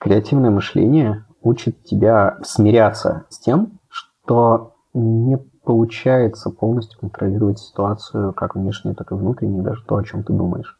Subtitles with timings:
[0.00, 8.94] Креативное мышление учит тебя смиряться с тем, что не получается полностью контролировать ситуацию, как внешнюю,
[8.94, 10.78] так и внутреннюю, даже то, о чем ты думаешь.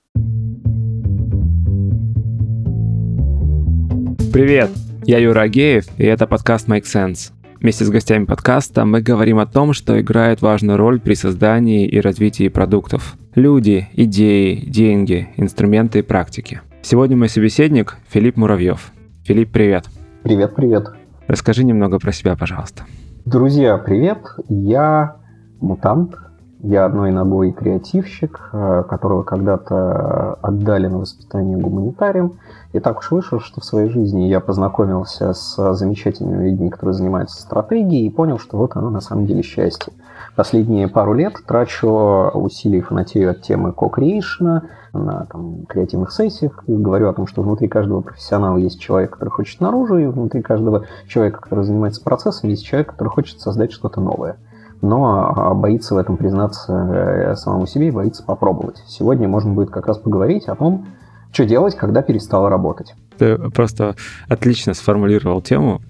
[4.32, 4.70] Привет,
[5.02, 7.32] я Юра Агеев, и это подкаст Make Sense.
[7.61, 12.00] Вместе с гостями подкаста мы говорим о том, что играет важную роль при создании и
[12.00, 13.16] развитии продуктов.
[13.35, 16.61] Люди, идеи, деньги, инструменты и практики.
[16.82, 18.93] Сегодня мой собеседник Филипп Муравьев,
[19.29, 19.84] Филипп, привет.
[20.22, 20.88] Привет, привет.
[21.26, 22.84] Расскажи немного про себя, пожалуйста.
[23.26, 24.20] Друзья, привет.
[24.48, 25.16] Я
[25.61, 26.14] мутант.
[26.61, 32.33] Я одной ногой креативщик, э, которого когда-то отдали на воспитание гуманитариям.
[32.72, 37.41] И так уж вышло, что в своей жизни я познакомился с замечательными людьми, которые занимаются
[37.41, 39.92] стратегией, и понял, что вот оно на самом деле счастье.
[40.34, 47.12] Последние пару лет трачу усилий фанатею от темы co-creation, на там, креативных сессиях, говорю о
[47.12, 51.64] том, что внутри каждого профессионала есть человек, который хочет наружу, и внутри каждого человека, который
[51.64, 54.39] занимается процессом, есть человек, который хочет создать что-то новое
[54.81, 58.83] но а, боится в этом признаться э, самому себе и боится попробовать.
[58.87, 60.87] Сегодня можно будет как раз поговорить о том,
[61.33, 62.95] что делать, когда перестало работать.
[63.19, 63.97] Ты просто
[64.29, 65.83] отлично сформулировал тему.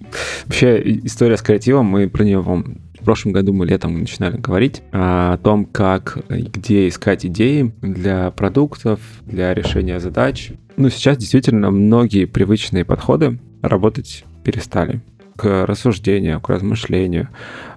[0.47, 5.36] Вообще, история с креативом, мы про нее в прошлом году мы летом начинали говорить о
[5.39, 10.52] том, как и где искать идеи для продуктов, для решения задач.
[10.77, 15.00] Ну, сейчас действительно многие привычные подходы работать перестали
[15.39, 17.28] к рассуждению, к размышлению.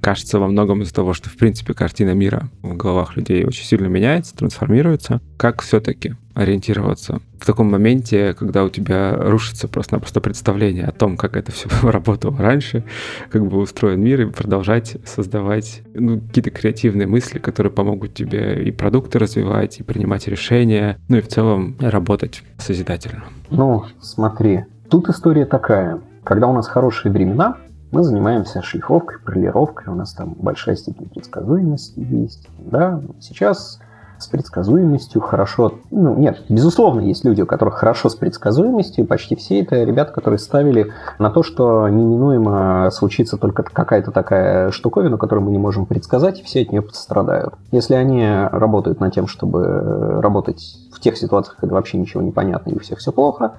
[0.01, 3.85] Кажется, во многом из-за того, что, в принципе, картина мира в головах людей очень сильно
[3.85, 5.21] меняется, трансформируется.
[5.37, 11.37] Как все-таки ориентироваться в таком моменте, когда у тебя рушится просто-напросто представление о том, как
[11.37, 12.83] это все работало раньше,
[13.29, 18.71] как бы устроен мир, и продолжать создавать ну, какие-то креативные мысли, которые помогут тебе и
[18.71, 23.25] продукты развивать, и принимать решения, ну и в целом работать созидательно.
[23.51, 26.01] Ну, смотри, тут история такая.
[26.23, 27.57] Когда у нас хорошие времена,
[27.91, 32.47] мы занимаемся шлифовкой, полировкой, у нас там большая степень предсказуемости есть.
[32.59, 33.01] Да?
[33.19, 33.79] Сейчас
[34.17, 35.73] с предсказуемостью хорошо...
[35.89, 40.37] Ну, нет, безусловно, есть люди, у которых хорошо с предсказуемостью, почти все это ребята, которые
[40.37, 46.39] ставили на то, что неминуемо случится только какая-то такая штуковина, которую мы не можем предсказать,
[46.39, 47.55] и все от нее пострадают.
[47.71, 52.69] Если они работают над тем, чтобы работать в тех ситуациях, когда вообще ничего не понятно
[52.69, 53.55] и у всех все плохо,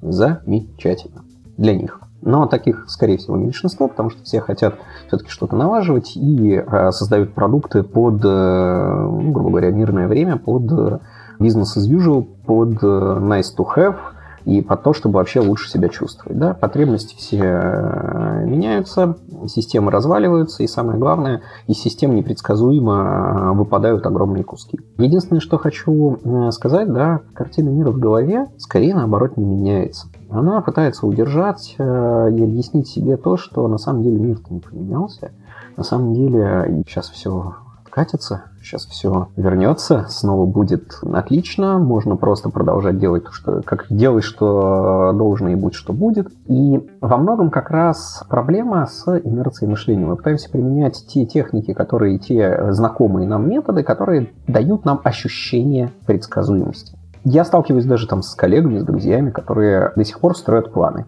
[0.00, 1.23] замечательно
[1.56, 2.00] для них.
[2.22, 4.76] Но таких, скорее всего, меньшинство, потому что все хотят
[5.08, 10.72] все-таки что-то налаживать и э, создают продукты под, э, ну, грубо говоря, мирное время, под
[10.72, 10.98] э,
[11.38, 13.96] business as usual, под nice to have–
[14.44, 16.38] и по то, чтобы вообще лучше себя чувствовать.
[16.38, 16.54] Да?
[16.54, 19.16] Потребности все э, меняются,
[19.46, 24.78] системы разваливаются, и самое главное, из систем непредсказуемо э, выпадают огромные куски.
[24.98, 30.08] Единственное, что хочу э, сказать, да, картина мира в голове скорее наоборот не меняется.
[30.30, 35.32] Она пытается удержать и объяснить себе то, что на самом деле мир-то не поменялся.
[35.76, 37.54] На самом деле сейчас все
[37.84, 44.20] откатится, сейчас все вернется, снова будет отлично, можно просто продолжать делать то, что как делай,
[44.20, 46.28] что должно и будь, что будет.
[46.46, 50.06] И во многом как раз проблема с инерцией мышления.
[50.06, 56.98] Мы пытаемся применять те техники, которые те знакомые нам методы, которые дают нам ощущение предсказуемости.
[57.26, 61.06] Я сталкиваюсь даже там с коллегами, с друзьями, которые до сих пор строят планы.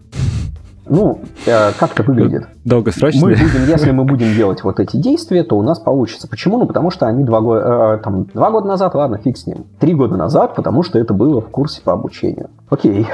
[0.89, 2.47] Ну, э, как это выглядит?
[2.65, 3.27] Долгосрочно.
[3.27, 6.27] Мы будем, если мы будем делать вот эти действия, то у нас получится.
[6.27, 6.57] Почему?
[6.57, 9.65] Ну, потому что они два года, э, там, два года назад, ладно, фиг с ним.
[9.79, 12.49] Три года назад, потому что это было в курсе по обучению.
[12.69, 13.07] Окей.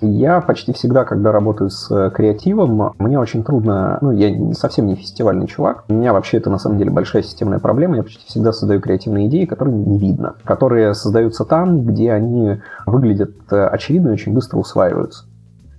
[0.00, 5.46] Я почти всегда, когда работаю с креативом, мне очень трудно, ну, я совсем не фестивальный
[5.46, 5.84] чувак.
[5.88, 7.96] У меня вообще это на самом деле большая системная проблема.
[7.96, 13.30] Я почти всегда создаю креативные идеи, которые не видно, которые создаются там, где они выглядят
[13.52, 15.24] э, очевидно и очень быстро усваиваются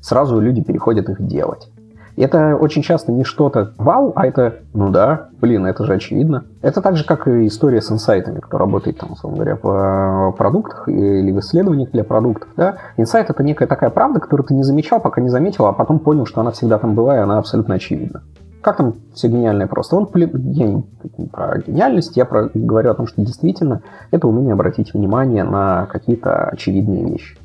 [0.03, 1.69] сразу люди переходят их делать.
[2.15, 6.43] Это очень часто не что-то вау, а это, ну да, блин, это же очевидно.
[6.61, 10.87] Это так же, как и история с инсайтами, кто работает, там, условно говоря, в продуктах
[10.87, 12.49] или в исследованиях для продуктов.
[12.55, 12.77] Да?
[12.97, 16.27] Инсайт— это некая такая правда, которую ты не замечал, пока не заметил, а потом понял,
[16.27, 18.21] что она всегда там была, и она абсолютно очевидна.
[18.61, 19.95] Как там все гениальное просто?
[19.95, 20.83] Он, я не
[21.31, 26.45] про гениальность, я про, говорю о том, что действительно это умение обратить внимание на какие-то
[26.45, 27.37] очевидные вещи.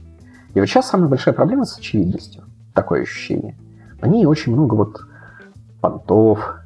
[0.52, 2.43] И вот сейчас самая большая проблема с очевидностью
[2.78, 3.56] такое ощущение.
[4.00, 5.00] На ней очень много вот
[5.80, 6.60] понтов,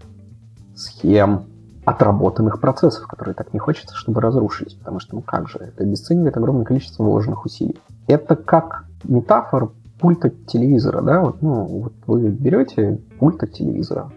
[0.74, 1.44] схем,
[1.86, 6.36] отработанных процессов, которые так не хочется, чтобы разрушились, потому что, ну как же, это обесценивает
[6.36, 7.80] огромное количество вложенных усилий.
[8.08, 14.12] Это как метафора пульта телевизора, да, вот, ну, вот вы берете пульт от телевизора,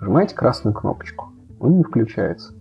[0.00, 1.26] нажимаете красную кнопочку,
[1.60, 2.54] он не включается.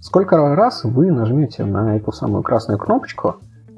[0.00, 3.36] Сколько раз вы нажмете на эту самую красную кнопочку,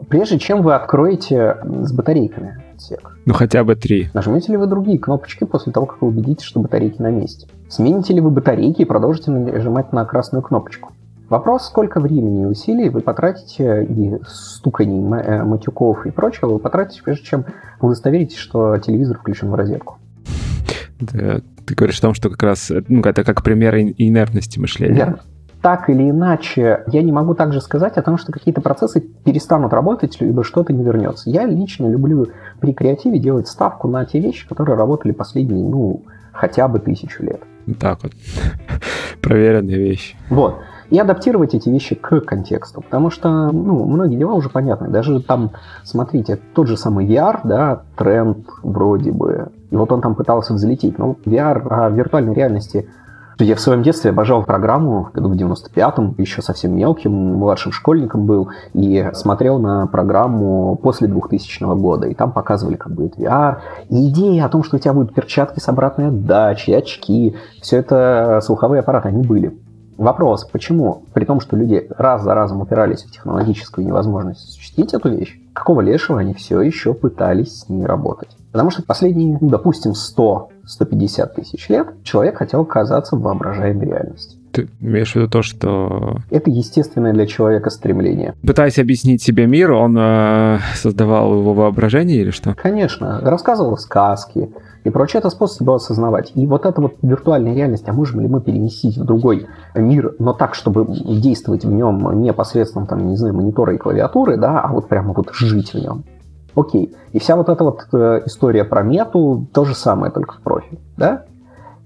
[0.08, 3.16] Прежде чем вы откроете с батарейками отсек.
[3.24, 4.08] Ну хотя бы три.
[4.14, 7.48] Нажмете ли вы другие кнопочки после того, как вы убедитесь, что батарейки на месте?
[7.68, 10.92] Смените ли вы батарейки и продолжите нажимать на красную кнопочку?
[11.28, 17.02] Вопрос, сколько времени и усилий вы потратите, и стуканий, э, матюков и прочего вы потратите,
[17.02, 17.44] прежде чем
[17.80, 19.98] удостоверитесь, что телевизор включен в розетку.
[21.00, 24.94] Да, ты говоришь о том, что как раз ну, это как пример инертности мышления.
[24.94, 25.20] Верно.
[25.66, 30.16] Так или иначе, я не могу также сказать о том, что какие-то процессы перестанут работать,
[30.20, 31.28] либо что-то не вернется.
[31.28, 32.28] Я лично люблю
[32.60, 37.40] при креативе делать ставку на те вещи, которые работали последние, ну, хотя бы тысячу лет.
[37.80, 38.12] Так вот.
[39.20, 40.14] Проверенные вещи.
[40.30, 40.54] Вот
[40.88, 44.86] и адаптировать эти вещи к контексту, потому что, ну, многие дела уже понятны.
[44.86, 45.50] Даже там,
[45.82, 50.96] смотрите, тот же самый VR, да, тренд вроде бы, и вот он там пытался взлететь,
[50.96, 52.88] но VR о виртуальной реальности
[53.44, 58.50] я в своем детстве обожал программу, году в 95-м, еще совсем мелким, младшим школьником был,
[58.72, 63.58] и смотрел на программу после 2000 года, и там показывали, как будет VR.
[63.90, 68.40] И идея о том, что у тебя будут перчатки с обратной отдачей, очки, все это
[68.42, 69.58] слуховые аппараты, они были.
[69.98, 75.08] Вопрос, почему, при том, что люди раз за разом упирались в технологическую невозможность осуществить эту
[75.08, 78.36] вещь, какого лешего они все еще пытались с ней работать?
[78.56, 84.38] Потому что последние, ну, допустим, 100-150 тысяч лет человек хотел оказаться в воображаемой реальности.
[84.50, 86.20] Ты имеешь в виду то, что...
[86.30, 88.34] Это естественное для человека стремление.
[88.40, 92.54] Пытаясь объяснить себе мир, он э, создавал его воображение или что?
[92.54, 93.20] Конечно.
[93.20, 94.48] Рассказывал сказки,
[94.84, 96.32] и прочее, это способ его осознавать.
[96.34, 100.32] И вот эта вот виртуальная реальность, а можем ли мы переместить в другой мир, но
[100.32, 104.72] так, чтобы действовать в нем не посредством, там, не знаю, монитора и клавиатуры, да, а
[104.72, 106.04] вот прямо вот жить в нем.
[106.56, 106.96] Окей.
[107.12, 110.80] И вся вот эта вот э, история про мету, то же самое, только в профиль,
[110.96, 111.24] да?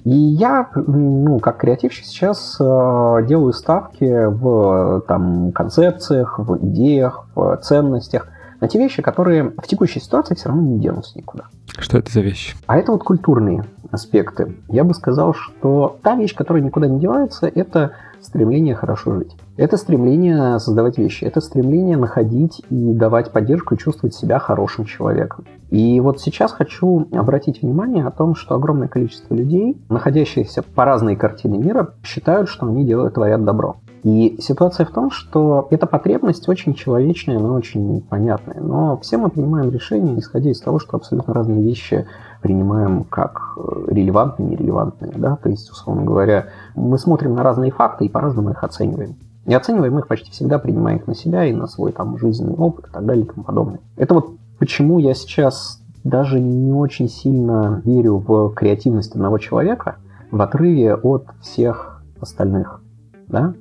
[0.04, 7.58] И я, ну, как креативщик сейчас э, делаю ставки в там, концепциях, в идеях, в
[7.58, 8.28] ценностях–
[8.60, 11.44] на те вещи, которые в текущей ситуации все равно не денутся никуда.
[11.78, 12.54] Что это за вещи?
[12.66, 14.56] А это вот культурные аспекты.
[14.68, 19.36] Я бы сказал, что та вещь, которая никуда не девается, это стремление хорошо жить.
[19.56, 25.44] Это стремление создавать вещи, это стремление находить и давать поддержку и чувствовать себя хорошим человеком.
[25.70, 31.16] И вот сейчас хочу обратить внимание о том, что огромное количество людей, находящихся по разные
[31.16, 33.76] картины мира, считают, что они делают, творят добро.
[34.02, 38.60] И ситуация в том, что эта потребность очень человечная, но очень понятная.
[38.60, 42.06] Но все мы принимаем решения, исходя из того, что абсолютно разные вещи
[42.40, 45.12] принимаем как э, релевантные, нерелевантные.
[45.16, 45.36] Да?
[45.36, 49.16] То есть, условно говоря, мы смотрим на разные факты и по-разному их оцениваем.
[49.46, 52.88] И оцениваем их почти всегда, принимая их на себя и на свой там, жизненный опыт
[52.88, 53.80] и так далее и тому подобное.
[53.96, 59.96] Это вот почему я сейчас даже не очень сильно верю в креативность одного человека
[60.30, 62.80] в отрыве от всех остальных.
[63.28, 63.54] Да?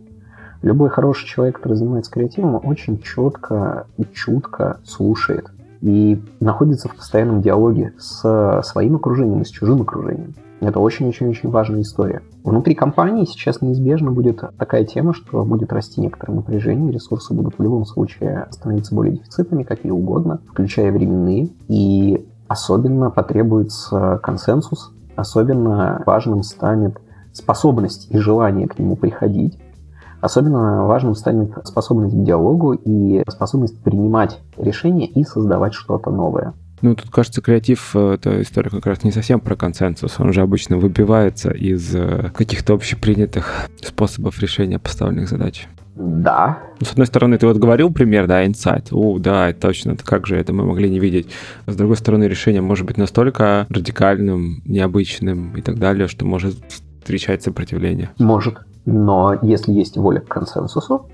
[0.62, 5.50] Любой хороший человек, который занимается креативом, очень четко и чутко слушает
[5.82, 10.36] и находится в постоянном диалоге с своим окружением и с чужим окружением.
[10.60, 12.22] Это очень-очень-очень важная история.
[12.44, 17.64] Внутри компании сейчас неизбежно будет такая тема, что будет расти некоторое напряжение, ресурсы будут в
[17.64, 26.44] любом случае становиться более дефицитными, какие угодно, включая временные, и особенно потребуется консенсус, особенно важным
[26.44, 27.00] станет
[27.32, 29.58] способность и желание к нему приходить,
[30.22, 36.54] Особенно важным станет способность к диалогу и способность принимать решения и создавать что-то новое.
[36.82, 40.20] Ну, тут, кажется, креатив э,— это история как раз не совсем про консенсус.
[40.20, 45.68] Он же обычно выбивается из э, каких-то общепринятых способов решения поставленных задач.
[45.96, 46.60] Да.
[46.80, 48.88] Ну, с одной стороны, ты вот говорил пример, да, инсайт.
[48.92, 51.28] О, да, точно, как же это мы могли не видеть.
[51.68, 56.56] с другой стороны, решение может быть настолько радикальным, необычным и так далее, что может
[57.02, 58.12] встречать сопротивление.
[58.18, 58.60] Может.
[58.86, 61.06] Но если есть воля к консенсусу,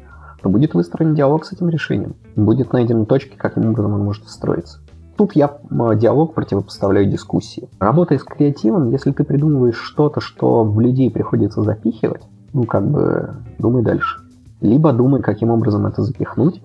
[0.41, 2.15] то будет выстроен диалог с этим решением.
[2.35, 4.79] Будет найдены точки, каким образом он может строиться.
[5.17, 7.69] Тут я диалог противопоставляю дискуссии.
[7.79, 12.21] Работая с креативом, если ты придумываешь что-то, что в людей приходится запихивать,
[12.53, 14.19] ну как бы думай дальше.
[14.61, 16.61] Либо думай, каким образом это запихнуть,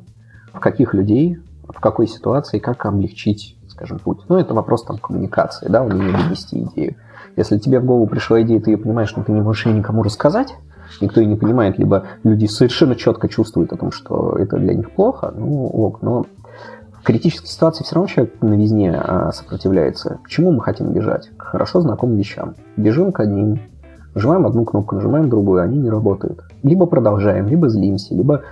[0.53, 1.39] в каких людей,
[1.69, 4.19] в какой ситуации, как облегчить, скажем, путь.
[4.29, 6.97] Ну, это вопрос там коммуникации, да, умение донести идею.
[7.37, 10.03] Если тебе в голову пришла идея, ты ее понимаешь, но ты не можешь ее никому
[10.03, 10.57] рассказать,
[11.01, 14.91] никто и не понимает, либо люди совершенно четко чувствуют о том, что это для них
[14.91, 16.27] плохо, ну ок, но
[17.01, 20.19] в критической ситуации все равно человек на везне а, сопротивляется.
[20.23, 21.31] К чему мы хотим бежать?
[21.37, 22.57] К хорошо знакомым вещам.
[22.77, 23.59] Бежим к одним,
[24.15, 26.43] нажимаем одну кнопку, нажимаем другую, они не работают.
[26.63, 28.43] Либо продолжаем, либо злимся, либо,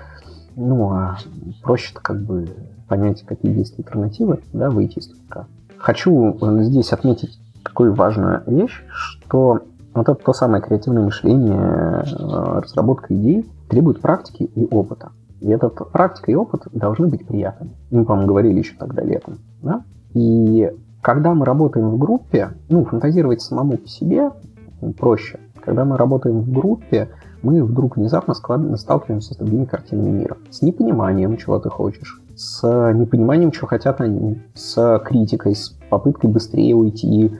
[0.57, 1.18] ну, а
[1.62, 2.49] проще как бы
[2.88, 5.47] понять, какие есть альтернативы, да, выйти из тупика.
[5.76, 9.61] Хочу здесь отметить такую важную вещь, что
[9.98, 15.10] вот это то самое креативное мышление, э, разработка идей требует практики и опыта.
[15.40, 17.72] И эта практика и опыт должны быть приятными.
[17.90, 19.38] Мы, по-моему, говорили еще тогда летом.
[19.62, 19.82] Да?
[20.14, 20.70] И
[21.02, 24.30] когда мы работаем в группе, ну, фантазировать самому по себе
[24.98, 25.38] проще.
[25.64, 27.08] Когда мы работаем в группе,
[27.42, 30.36] мы вдруг внезапно сталкиваемся с другими картинами мира.
[30.50, 32.62] С непониманием, чего ты хочешь, с
[32.92, 37.32] непониманием, чего хотят они, с критикой, с попыткой быстрее уйти,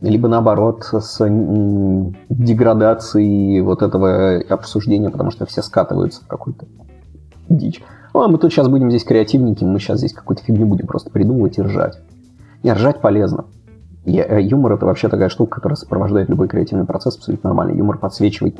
[0.00, 1.18] либо наоборот с
[2.28, 6.66] деградацией вот этого обсуждения, потому что все скатываются в какую-то
[7.48, 7.82] дичь.
[8.14, 11.10] Ну, а мы тут сейчас будем здесь креативненькими, мы сейчас здесь какую-то фигню будем просто
[11.10, 12.00] придумывать и ржать.
[12.62, 13.44] И ржать полезно.
[14.04, 17.76] И, э, юмор это вообще такая штука, которая сопровождает любой креативный процесс абсолютно нормально.
[17.76, 18.56] Юмор подсвечивает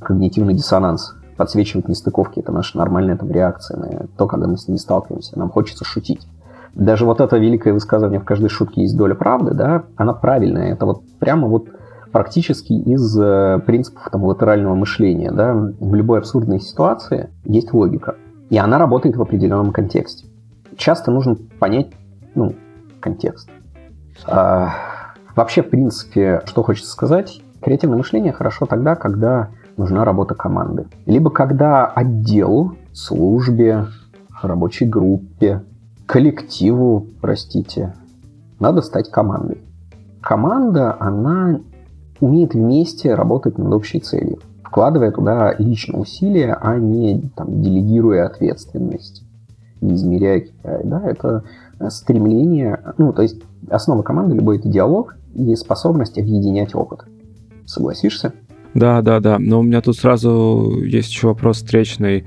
[0.00, 2.40] когнитивный диссонанс, подсвечивает нестыковки.
[2.40, 5.38] Это наша нормальная там, реакция на то, когда мы с ними сталкиваемся.
[5.38, 6.26] Нам хочется шутить.
[6.74, 10.72] Даже вот это великое высказывание «в каждой шутке есть доля правды», да, она правильная.
[10.72, 11.68] Это вот прямо вот
[12.12, 15.30] практически из э, принципов там, латерального мышления.
[15.32, 15.54] Да?
[15.54, 18.16] В любой абсурдной ситуации есть логика.
[18.50, 20.26] И она работает в определенном контексте.
[20.76, 21.88] Часто нужно понять
[22.34, 22.54] ну,
[23.00, 23.50] контекст.
[24.26, 24.74] А,
[25.34, 30.86] вообще, в принципе, что хочется сказать, креативное мышление хорошо тогда, когда нужна работа команды.
[31.06, 33.86] Либо когда отделу, службе,
[34.42, 35.62] рабочей группе,
[36.12, 37.94] коллективу, простите,
[38.60, 39.62] надо стать командой.
[40.20, 41.58] Команда, она
[42.20, 49.24] умеет вместе работать над общей целью, вкладывая туда личные усилия, а не там, делегируя ответственность,
[49.80, 50.80] не измеряя KPI.
[50.84, 51.44] Да, это
[51.88, 53.40] стремление, ну, то есть
[53.70, 57.06] основа команды любой это диалог и способность объединять опыт.
[57.64, 58.34] Согласишься?
[58.74, 59.38] Да, да, да.
[59.38, 62.24] Но у меня тут сразу есть еще вопрос встречный.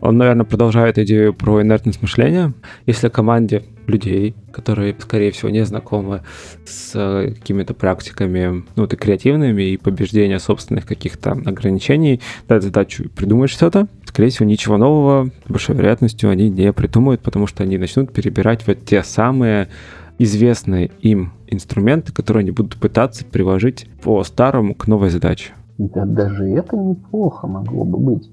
[0.00, 2.52] Он, наверное, продолжает идею про инертность мышления.
[2.86, 6.22] Если команде людей, которые, скорее всего, не знакомы
[6.66, 6.92] с
[7.34, 14.28] какими-то практиками, ну, и креативными, и побеждения собственных каких-то ограничений, дать задачу придумать что-то, скорее
[14.28, 18.84] всего, ничего нового, с большой вероятностью, они не придумают, потому что они начнут перебирать вот
[18.84, 19.68] те самые
[20.18, 25.52] известные им инструменты, которые они будут пытаться приложить по старому к новой задаче.
[25.78, 28.30] Да даже это неплохо могло бы быть.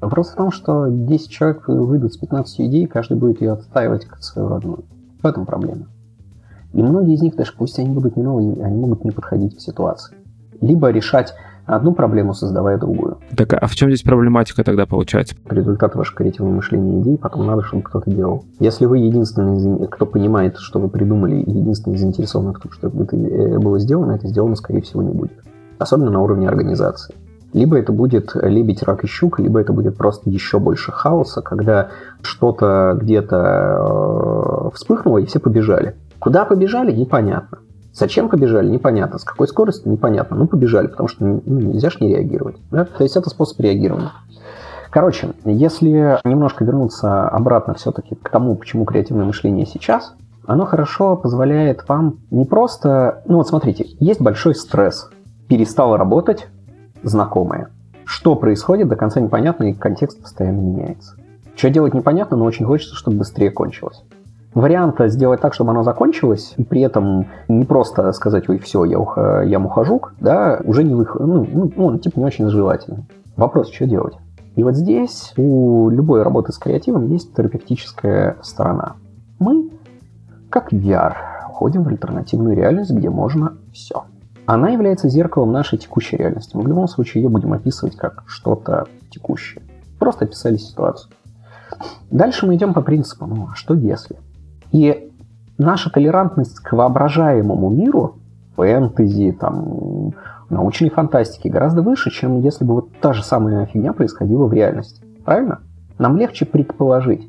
[0.00, 4.22] Вопрос в том, что 10 человек выйдут с 15 идей, каждый будет ее отстаивать как
[4.22, 4.84] свою родную.
[5.22, 5.86] В этом проблема.
[6.72, 9.60] И многие из них, даже пусть они будут не новые, они могут не подходить к
[9.60, 10.16] ситуации.
[10.60, 11.34] Либо решать
[11.66, 13.18] одну проблему, создавая другую.
[13.36, 15.36] Так, а в чем здесь проблематика тогда получается?
[15.48, 18.44] Результат вашего креативного мышления идей, потом надо, чтобы кто-то делал.
[18.58, 23.58] Если вы единственный, кто понимает, что вы придумали, единственный заинтересованный в том, что это э,
[23.58, 25.32] было сделано, это сделано, скорее всего, не будет
[25.78, 27.14] особенно на уровне организации.
[27.54, 31.88] Либо это будет лебедь, рак и щука, либо это будет просто еще больше хаоса, когда
[32.20, 35.96] что-то где-то э, вспыхнуло, и все побежали.
[36.18, 37.58] Куда побежали, непонятно.
[37.94, 39.18] Зачем побежали, непонятно.
[39.18, 40.36] С какой скоростью, непонятно.
[40.36, 42.56] Ну, побежали, потому что ну, нельзя же не реагировать.
[42.70, 42.84] Да?
[42.84, 44.12] То есть это способ реагирования.
[44.90, 50.14] Короче, если немножко вернуться обратно все-таки к тому, почему креативное мышление сейчас,
[50.46, 53.22] оно хорошо позволяет вам не просто...
[53.26, 55.10] Ну вот смотрите, есть большой стресс
[55.48, 56.48] перестало работать
[57.02, 57.68] знакомое.
[58.04, 61.14] Что происходит, до конца непонятно, и контекст постоянно меняется.
[61.56, 64.02] Что делать непонятно, но очень хочется, чтобы быстрее кончилось.
[64.54, 68.98] Варианта сделать так, чтобы оно закончилось, и при этом не просто сказать, ой, все, я,
[68.98, 69.18] ух...
[69.18, 73.04] я мухожук, да, уже не выход, ну, ну, ну, типа не очень желательно.
[73.36, 74.14] Вопрос, что делать?
[74.56, 78.96] И вот здесь у любой работы с креативом есть терапевтическая сторона.
[79.38, 79.70] Мы,
[80.50, 81.14] как VR,
[81.50, 84.04] уходим в альтернативную реальность, где можно все.
[84.48, 86.56] Она является зеркалом нашей текущей реальности.
[86.56, 89.62] Мы в любом случае ее будем описывать как что-то текущее.
[89.98, 91.12] Просто описали ситуацию.
[92.10, 94.16] Дальше мы идем по принципу, ну а что если?
[94.72, 95.12] И
[95.58, 98.16] наша толерантность к воображаемому миру,
[98.56, 100.14] фэнтези, там,
[100.48, 105.04] научной фантастики гораздо выше, чем если бы вот та же самая фигня происходила в реальности.
[105.26, 105.58] Правильно?
[105.98, 107.28] Нам легче предположить.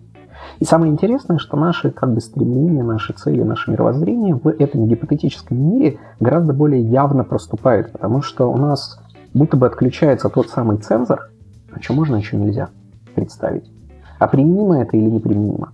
[0.60, 5.58] И самое интересное, что наши как бы, стремления, наши цели, наше мировоззрение в этом гипотетическом
[5.58, 9.00] мире гораздо более явно проступают, потому что у нас
[9.34, 11.30] будто бы отключается тот самый цензор,
[11.72, 12.70] о чем можно, а что нельзя
[13.16, 13.72] представить.
[14.18, 15.72] А применимо это или неприменимо?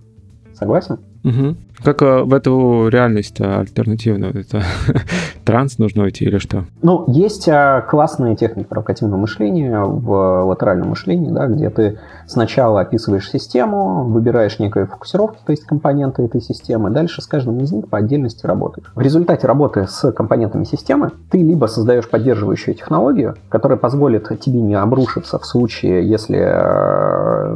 [0.54, 0.98] Согласен?
[1.26, 1.56] Угу.
[1.82, 4.40] Как э, в эту реальность э, альтернативную?
[4.40, 4.62] Это
[5.44, 6.66] транс нужно уйти или что?
[6.82, 13.28] Ну, есть э, классная техника провокативного мышления в латеральном мышлении, да, где ты сначала описываешь
[13.28, 17.98] систему, выбираешь некую фокусировку, то есть компоненты этой системы, дальше с каждым из них по
[17.98, 18.86] отдельности работаешь.
[18.94, 24.76] В результате работы с компонентами системы ты либо создаешь поддерживающую технологию, которая позволит тебе не
[24.76, 26.38] обрушиться в случае, если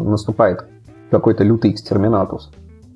[0.05, 0.65] наступает
[1.11, 2.51] какой-то лютый экстерминатус,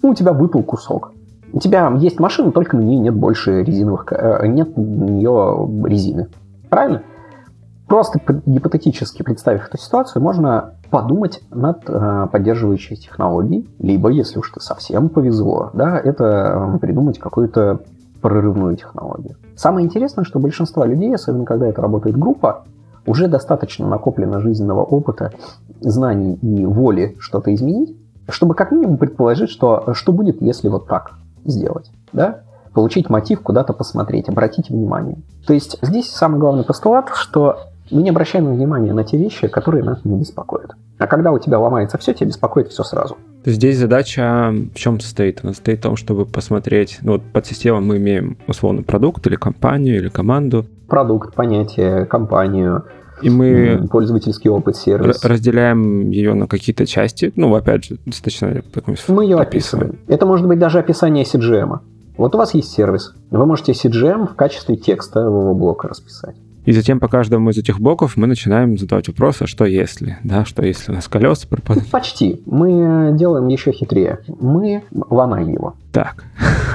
[0.05, 1.13] ну, у тебя выпал кусок.
[1.53, 6.29] У тебя есть машина, только на ней нет больше резиновых, э, нет на нее резины.
[6.69, 7.03] Правильно?
[7.87, 14.61] просто гипотетически представив эту ситуацию, можно подумать над э, поддерживающей технологией, либо, если уж ты
[14.61, 17.83] совсем повезло, да, это э, придумать какую-то
[18.21, 19.37] прорывную технологию.
[19.55, 22.65] Самое интересное, что большинство людей, особенно когда это работает группа,
[23.07, 25.33] уже достаточно накоплено жизненного опыта,
[25.81, 27.97] знаний и воли что-то изменить,
[28.29, 31.13] чтобы как минимум предположить, что, что будет, если вот так
[31.45, 31.91] сделать.
[32.13, 32.41] Да?
[32.73, 35.19] Получить мотив куда-то посмотреть, обратить внимание.
[35.47, 37.59] То есть здесь самый главный постулат, что
[37.91, 40.73] мы не обращаем внимания на те вещи, которые нас не беспокоят.
[40.99, 43.15] А когда у тебя ломается все, тебя беспокоит все сразу.
[43.45, 45.41] То есть здесь задача в чем состоит?
[45.43, 49.37] Она состоит в том, чтобы посмотреть, ну вот под систему мы имеем условно продукт или
[49.37, 50.65] компанию или команду.
[50.89, 52.85] Продукт, понятие, компанию,
[53.23, 55.25] и мы пользовательский опыт, сервис.
[55.25, 57.33] разделяем ее на какие-то части.
[57.37, 59.99] Ну, опять же, достаточно такой Мы ее описываем.
[60.09, 61.79] Это может быть даже описание CGM.
[62.17, 63.15] Вот у вас есть сервис.
[63.31, 66.37] Вы можете CGM в качестве текстового блока расписать.
[66.65, 70.47] И затем по каждому из этих блоков мы начинаем задавать вопросы, а что если, да,
[70.47, 71.91] что если у нас колеса пропадут.
[71.91, 72.41] Почти.
[72.47, 74.21] Мы делаем еще хитрее.
[74.41, 75.75] Мы ломаем его.
[75.93, 76.25] Так,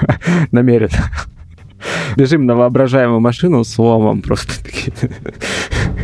[0.52, 0.92] намеренно.
[2.16, 4.54] Бежим на воображаемую машину с ломом просто.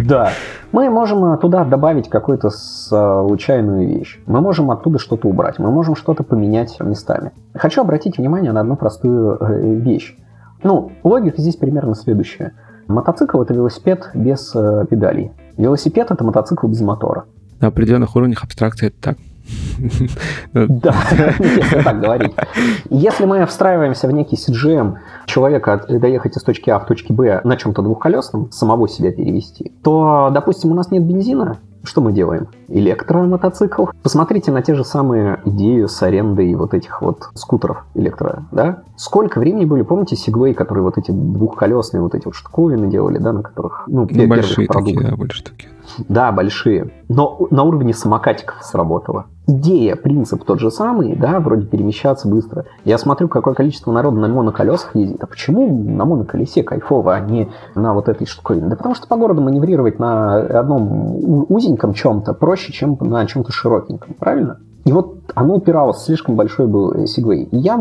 [0.05, 0.31] Да.
[0.71, 4.19] Мы можем туда добавить какую-то случайную вещь.
[4.25, 5.57] Мы можем оттуда что-то убрать.
[5.57, 7.31] Мы можем что-то поменять местами.
[7.53, 10.17] Хочу обратить внимание на одну простую э, вещь.
[10.63, 12.53] Ну, логика здесь примерно следующая.
[12.87, 15.31] Мотоцикл— это велосипед без э, педалей.
[15.57, 17.25] Велосипед— это мотоцикл без мотора.
[17.61, 19.17] На определенных уровнях абстракции это так.
[20.53, 20.95] Да,
[21.39, 22.33] если так говорить.
[22.89, 27.57] Если мы встраиваемся в некий CGM человека доехать из точки А в точке Б на
[27.57, 32.47] чем-то двухколесном, самого себя перевести, то, допустим, у нас нет бензина, что мы делаем?
[32.67, 33.85] Электромотоцикл.
[34.01, 38.83] Посмотрите на те же самые идеи с арендой вот этих вот скутеров электро, да?
[38.97, 43.33] Сколько времени были, помните, Segway, которые вот эти двухколесные вот эти вот штуковины делали, да,
[43.33, 45.69] на которых, ну, ну большие такие, да, больше такие.
[46.09, 46.91] Да, большие.
[47.07, 49.25] Но на уровне самокатиков сработало.
[49.47, 52.65] Идея, принцип тот же самый, да, вроде перемещаться быстро.
[52.83, 55.23] Я смотрю, какое количество народа на моноколесах ездит.
[55.23, 58.69] А почему на моноколесе кайфово, а не на вот этой штуковине?
[58.69, 64.15] Да потому что по городу маневрировать на одном узеньком чем-то проще, чем на чем-то широкеньком,
[64.15, 64.59] правильно?
[64.83, 67.43] И вот оно упиралось, слишком большой был Segway.
[67.51, 67.79] И я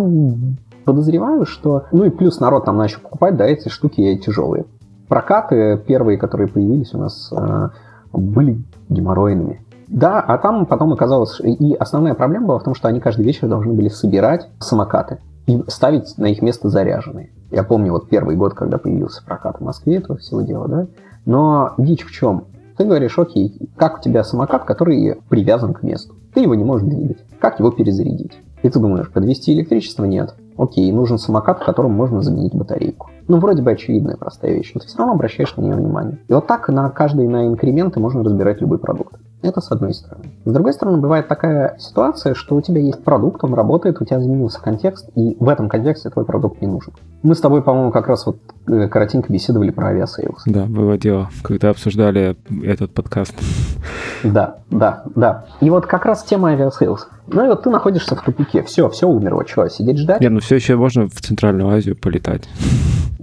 [0.85, 1.85] подозреваю, что...
[1.93, 4.67] Ну и плюс народ там начал покупать, да, эти штуки тяжелые.
[5.09, 7.69] Прокаты первые, которые появились у нас э,
[8.13, 9.65] были геморройными.
[9.95, 11.41] Да, а там потом оказалось...
[11.41, 15.63] И основная проблема была в том, что они каждый вечер должны были собирать самокаты и
[15.69, 17.31] ставить на их место заряженные.
[17.53, 20.87] Я помню вот первый год, когда появился прокат в Москве, это всего дело, да?
[21.27, 22.47] Но дичь в чем?
[22.77, 26.17] Ты говоришь, окей, как у тебя самокат, который привязан к месту?
[26.35, 27.19] Ты его не можешь двигать.
[27.39, 28.33] Как его перезарядить?
[28.65, 30.05] И ты думаешь, подвести электричество?
[30.05, 30.35] Нет.
[30.57, 33.11] Окей, нужен самокат, в котором можно заменить батарейку.
[33.29, 36.19] Ну, вроде бы очевидная простая вещь, но ты все равно обращаешь на нее внимание.
[36.27, 39.21] И вот так на каждый на инкременты можно разбирать любой продукт.
[39.45, 40.25] Это с одной стороны.
[40.47, 44.19] С другой стороны, бывает такая ситуация, что у тебя есть продукт, он работает, у тебя
[44.19, 46.95] изменился контекст, и в этом контексте твой продукт не нужен.
[47.23, 50.45] Мы с тобой, по-моему, как раз вот э, коротенько беседовали про Aviasales.
[50.47, 53.35] Да, выводила, когда обсуждали этот подкаст.
[54.23, 55.45] Да, да, да.
[55.61, 57.07] И вот как раз тема Aviasales.
[57.27, 58.63] Ну и вот ты находишься в тупике.
[58.63, 59.45] Все, все умерло.
[59.45, 60.23] Чего, сидеть ждать?
[60.23, 62.49] Нет, ну все еще можно в Центральную Азию полетать.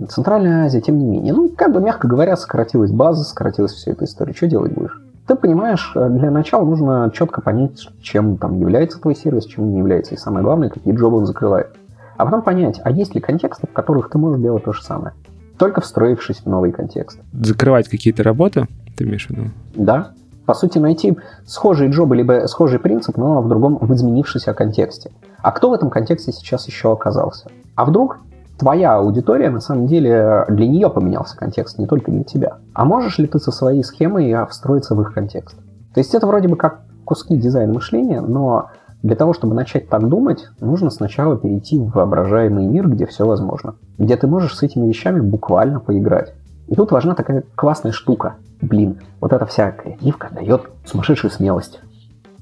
[0.07, 1.33] Центральная Азия, тем не менее.
[1.33, 4.33] Ну, как бы, мягко говоря, сократилась база, сократилась вся эта история.
[4.33, 4.99] Что делать будешь?
[5.27, 9.77] Ты понимаешь, э, для начала нужно четко понять, чем там является твой сервис, чем не
[9.79, 10.15] является.
[10.15, 11.71] И самое главное, какие job ы он закрывает.
[12.17, 15.13] А потом понять, а есть ли контексты, в которых ты можешь делать то же самое.
[15.57, 17.19] Только встроившись в новый контекст.
[17.33, 19.43] Закрывать какие-то работы, ты имеешь в виду?
[19.75, 20.11] Да.
[20.45, 25.11] По сути, найти схожие джобы, либо схожий принцип, но в другом, в изменившемся контексте.
[25.41, 27.49] А кто в этом контексте сейчас еще оказался?
[27.75, 28.19] А вдруг
[28.61, 32.57] твоя аудитория, на самом деле, для нее поменялся контекст, не только для тебя.
[32.75, 35.57] А можешь ли ты со своей схемой встроиться в их контекст?
[35.95, 38.69] То есть это вроде бы как куски дизайна мышления, но
[39.01, 43.73] для того, чтобы начать так думать, нужно сначала перейти в воображаемый мир, где все возможно.
[43.97, 46.35] Где ты можешь с этими вещами буквально поиграть.
[46.67, 48.35] И тут важна такая классная штука.
[48.61, 51.79] Блин, вот эта вся креативка дает сумасшедшую смелость.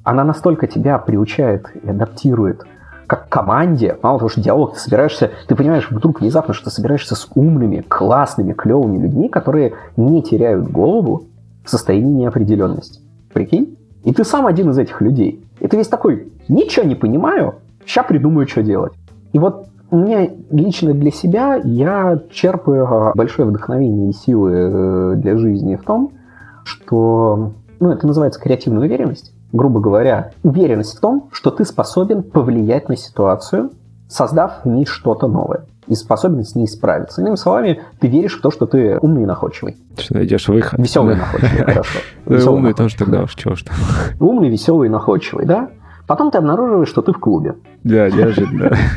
[0.04, 2.66] Она настолько тебя приучает и адаптирует
[3.10, 7.16] как команде, мало того, что диалог, ты собираешься, ты понимаешь вдруг внезапно, что ты собираешься
[7.16, 11.24] с умными, классными, клевыми людьми, которые не теряют голову
[11.66, 13.02] в состоянии неопределенности.
[13.34, 13.76] Прикинь?
[14.04, 15.44] И ты сам один из этих людей.
[15.60, 18.94] И ты весь такой, ничего не понимаю, сейчас придумаю, что делать.
[19.34, 25.36] И вот меня лично для себя я черпаю а, большое вдохновение и силы э, для
[25.36, 26.12] жизни в том,
[26.64, 32.90] что ну, это называется креативная уверенность грубо говоря, уверенность в том, что ты способен повлиять
[32.90, 33.72] на ситуацию,
[34.08, 35.66] создав в ней что-то новое.
[35.88, 37.22] и способен с ней справиться.
[37.22, 39.76] Иными словами, ты веришь в то, что ты умный и находчивый.
[39.98, 40.80] Что найдешь выход.
[40.80, 42.00] Веселый и находчивый, хорошо.
[42.28, 43.72] Веселый умный тоже тогда уж чего что.
[44.20, 45.70] Умный, веселый и находчивый, да?
[46.06, 47.56] Потом ты обнаруживаешь, что ты в клубе.
[47.84, 48.78] Да, неожиданно.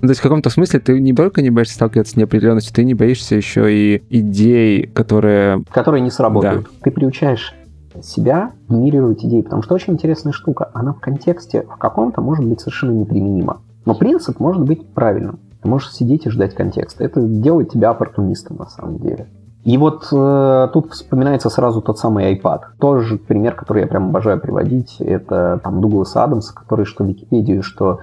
[0.00, 2.84] Ну, то есть в каком-то смысле ты не только не боишься сталкиваться с неопределенностью, ты
[2.84, 5.64] не боишься еще и идей, которые...
[5.72, 6.62] Которые не сработают.
[6.62, 6.68] Да.
[6.84, 7.52] Ты приучаешь
[8.02, 10.70] себя генерировать идеи, потому что очень интересная штука.
[10.74, 13.60] Она в контексте в каком-то может быть совершенно неприменима.
[13.84, 15.38] Но принцип может быть правильным.
[15.62, 17.04] Ты можешь сидеть и ждать контекста.
[17.04, 19.28] Это делает тебя оппортунистом на самом деле.
[19.64, 22.60] И вот э, тут вспоминается сразу тот самый iPad.
[22.78, 24.96] Тоже пример, который я прям обожаю приводить.
[25.00, 27.98] Это там Дуглас Адамс, который что Википедию, что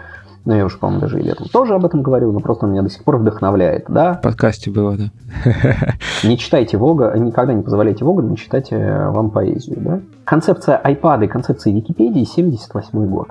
[0.45, 2.83] ну, я уже, по-моему, даже и летом тоже об этом говорил, но просто он меня
[2.83, 4.13] до сих пор вдохновляет, да?
[4.13, 5.11] В подкасте было, да.
[6.23, 10.01] Не читайте Вога, никогда не позволяйте Вога не читать э, вам поэзию, да?
[10.23, 13.29] Концепция iPad и концепция Википедии 78 год.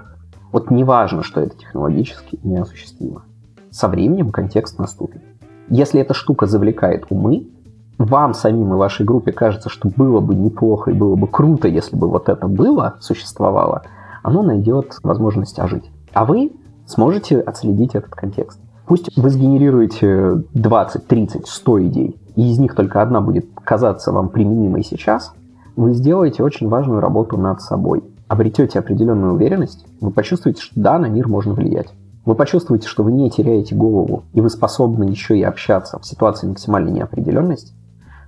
[0.50, 3.22] Вот не важно, что это технологически неосуществимо.
[3.70, 5.22] Со временем контекст наступит.
[5.68, 7.46] Если эта штука завлекает умы,
[7.96, 11.96] вам самим и вашей группе кажется, что было бы неплохо и было бы круто, если
[11.96, 13.83] бы вот это было, существовало,
[14.24, 15.90] оно найдет возможность ожить.
[16.12, 16.53] А вы
[16.87, 18.61] сможете отследить этот контекст.
[18.87, 24.29] Пусть вы сгенерируете 20, 30, 100 идей, и из них только одна будет казаться вам
[24.29, 25.33] применимой сейчас,
[25.77, 28.05] вы сделаете очень важную работу над собой.
[28.29, 31.88] Обретете определенную уверенность, вы почувствуете, что да, на мир можно влиять.
[32.25, 36.47] Вы почувствуете, что вы не теряете голову, и вы способны еще и общаться в ситуации
[36.47, 37.73] максимальной неопределенности.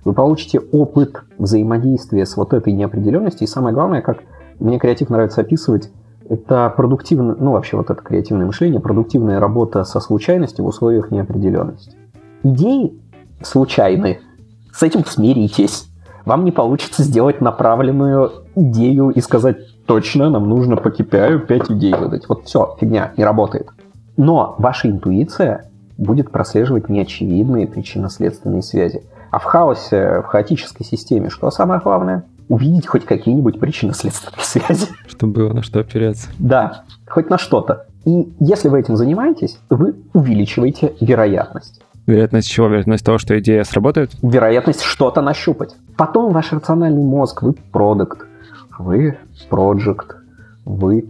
[0.05, 4.19] Вы получите опыт взаимодействия с вот этой неопределенностью, и самое главное, как
[4.59, 5.91] мне креатив нравится описывать,
[6.29, 11.95] это продуктивное, ну вообще вот это креативное мышление, продуктивная работа со случайностью в условиях неопределенности.
[12.43, 12.93] Идеи
[13.41, 14.19] случайны,
[14.71, 15.87] с этим смиритесь.
[16.25, 21.95] Вам не получится сделать направленную идею и сказать, точно, нам нужно по KPI 5 идей
[21.95, 22.27] выдать.
[22.27, 23.69] Вот все, фигня, не работает.
[24.17, 29.03] Но ваша интуиция будет прослеживать неочевидные причинно-следственные связи.
[29.31, 34.87] А в хаосе, в хаотической системе, что самое главное– увидеть хоть какие-нибудь причинно-следственные связи.
[35.17, 36.29] Чтобы было на что опереться.
[36.37, 37.87] Да, хоть на что-то.
[38.05, 41.81] И если вы этим занимаетесь, вы увеличиваете вероятность.
[42.05, 42.67] Вероятность чего?
[42.67, 44.11] Вероятность того, что идея сработает?
[44.21, 45.75] Вероятность что-то нащупать.
[45.97, 48.27] Потом ваш рациональный мозг, вы продукт,
[48.77, 49.17] вы
[49.49, 50.17] проект,
[50.63, 51.05] вы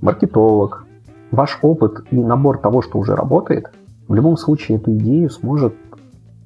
[0.00, 0.86] маркетолог.
[1.30, 3.70] Ваш опыт и набор того, что уже работает,
[4.08, 5.74] в любом случае эту идею сможет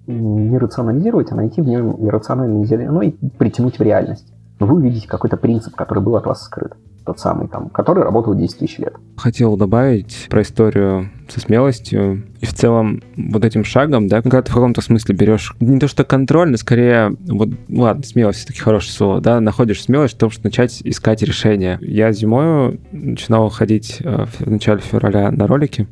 [0.07, 4.27] не рационализировать, а найти в нем иррациональное зерно и притянуть в реальность.
[4.59, 6.75] Но вы увидите какой-то принцип, который был от вас скрыт.
[7.05, 8.95] Тот самый, там, который работал 10 тысяч лет.
[9.17, 12.25] Хотел добавить про историю со смелостью.
[12.41, 15.89] И в целом вот этим шагом, да, когда ты в каком-то смысле берешь не то
[15.89, 20.31] что контроль, но скорее, вот, ладно, смелость все-таки хорошее слово, да, находишь смелость в том,
[20.31, 21.79] что начать искать решения.
[21.81, 25.87] Я зимой начинал ходить э, в начале февраля на ролики,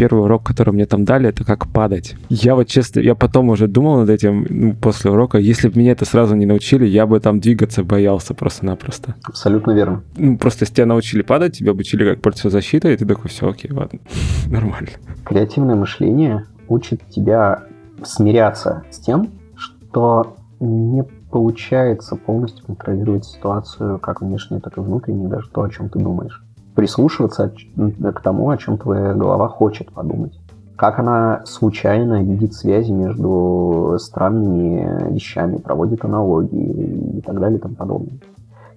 [0.00, 2.14] первый урок, который мне там дали, это как падать.
[2.30, 5.92] Я вот честно, я потом уже думал над этим ну, после урока, если бы меня
[5.92, 9.16] это сразу не научили, я бы там двигаться боялся просто-напросто.
[9.24, 10.02] Абсолютно верно.
[10.16, 13.50] Ну, просто если тебя научили падать, тебя обучили как пользоваться защитой, и ты такой, все,
[13.50, 13.98] окей, ладно,
[14.60, 14.88] нормально.
[15.24, 17.62] Креативное мышление учит тебя
[18.02, 25.48] смиряться с тем, что не получается полностью контролировать ситуацию, как внешнюю, так и внутреннюю, даже
[25.50, 26.42] то, о чем ты думаешь
[26.80, 27.52] прислушиваться
[28.14, 30.38] к тому, о чем твоя голова хочет подумать.
[30.76, 37.74] Как она случайно видит связи между странными вещами, проводит аналогии и так далее и тому
[37.74, 38.18] подобное.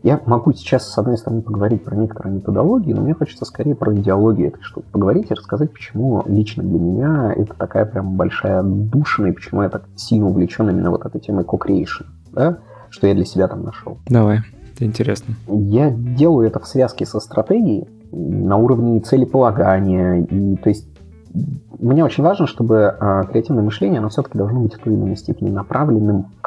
[0.04, 3.96] Я могу сейчас, с одной стороны, поговорить про некоторые методологии, но мне хочется скорее про
[3.96, 9.28] идеологию этой штуки поговорить и рассказать, почему лично для меня это такая прям большая душина,
[9.28, 12.58] и почему я так сильно увлечен именно вот этой темой co-creation, да,
[12.90, 13.98] что я для себя там нашел.
[14.10, 14.42] Давай.
[14.76, 15.36] Это интересно.
[15.48, 20.24] Я делаю это в связке со стратегией на уровне целеполагания.
[20.24, 20.86] И, то есть
[21.80, 25.16] мне очень важно, чтобы э, креативное мышление, оно все-таки должно быть в той или иной
[25.16, 26.42] степени направленным в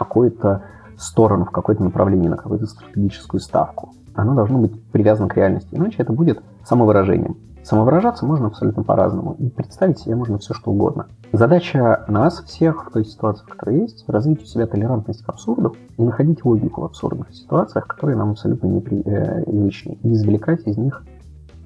[0.99, 3.95] сторону, в какое-то направление, на какую-то стратегическую ставку.
[4.15, 7.37] Оно должно быть привязано к реальности, иначе это будет самовыражением.
[7.63, 11.07] Самовыражаться можно абсолютно по-разному, и представить себе можно все, что угодно.
[11.33, 15.75] Задача нас всех в той ситуации, в которой есть, развить у себя толерантность к абсурду
[15.99, 21.03] и находить логику в абсурдных ситуациях, которые нам абсолютно непривычны, э, и извлекать из них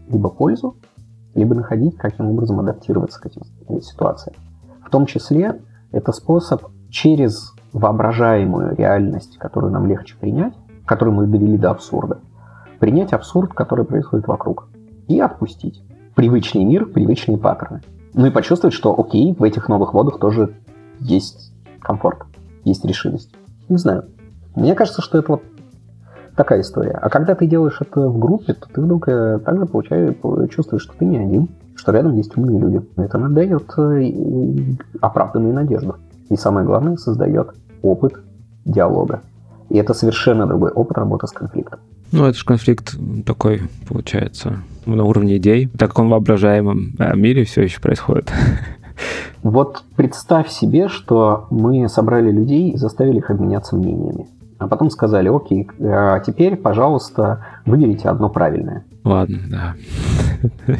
[0.08, 0.76] либо пользу,
[1.34, 3.42] либо находить, каким образом адаптироваться к этим
[3.82, 4.34] ситуациям.
[4.84, 5.60] В том числе
[5.92, 10.54] это способ через воображаемую реальность, которую нам легче принять,
[10.86, 12.18] которую мы довели до абсурда,
[12.78, 14.68] принять абсурд, который происходит вокруг,
[15.08, 15.82] и отпустить
[16.14, 17.82] привычный мир, привычные паттерны.
[18.14, 20.54] Ну и почувствовать, что окей, в этих новых водах тоже
[20.98, 22.24] есть комфорт,
[22.64, 23.32] есть решимость.
[23.68, 24.04] Не знаю.
[24.56, 25.42] Мне кажется, что это вот
[26.36, 26.98] такая история.
[27.00, 30.16] А когда ты делаешь это в группе, то ты вдруг э, также получаешь,
[30.50, 32.82] чувствуешь, что ты не один, что рядом есть умные люди.
[32.96, 34.12] Это надает э,
[35.00, 35.96] оправданную надежду.
[36.30, 37.50] И самое главное, создает
[37.82, 38.14] опыт
[38.64, 39.20] диалога.
[39.68, 41.80] И это совершенно другой опыт работы с конфликтом.
[42.12, 47.16] Ну, это же конфликт такой, получается, на уровне идей, так как он в воображаемом э,
[47.16, 48.32] мире все еще происходит.
[49.42, 54.26] Вот представь себе, что мы собрали людей и заставили их обменяться мнениями.
[54.58, 58.84] А потом сказали, окей, а теперь, пожалуйста, выберите одно правильное.
[59.04, 59.74] Ладно, да.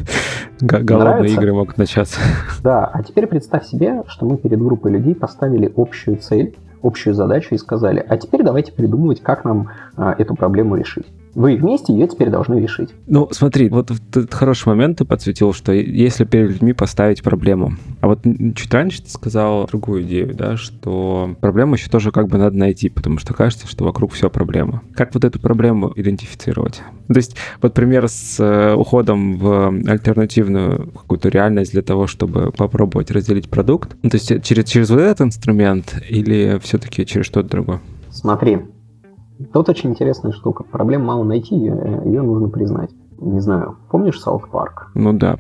[0.61, 1.35] Голодные Нравится?
[1.37, 2.21] игры могут начаться.
[2.63, 7.55] Да, а теперь представь себе, что мы перед группой людей поставили общую цель, общую задачу
[7.55, 11.07] и сказали, а теперь давайте придумывать, как нам а, эту проблему решить.
[11.35, 12.91] Вы вместе ее теперь должны решить.
[13.07, 17.75] Ну, смотри, вот этот хороший момент ты подсветил, что если перед людьми поставить проблему.
[18.01, 18.21] А вот
[18.57, 22.89] чуть раньше ты сказал другую идею, да, что проблему еще тоже как бы надо найти,
[22.89, 24.83] потому что кажется, что вокруг все проблема.
[24.95, 26.83] Как вот эту проблему идентифицировать?
[27.09, 33.11] То есть вот пример с э, уходом в альтернативную какую-то реальность для того, чтобы попробовать
[33.11, 33.97] разделить продукт.
[34.03, 37.81] Ну, то есть через, через вот этот инструмент или все-таки через что-то другое?
[38.11, 38.59] Смотри,
[39.53, 40.65] Тут очень интересная штука.
[40.65, 42.91] Проблем мало найти, ее, ее нужно признать.
[43.19, 44.91] Не знаю, помнишь Саут Парк?
[44.95, 45.37] Ну да.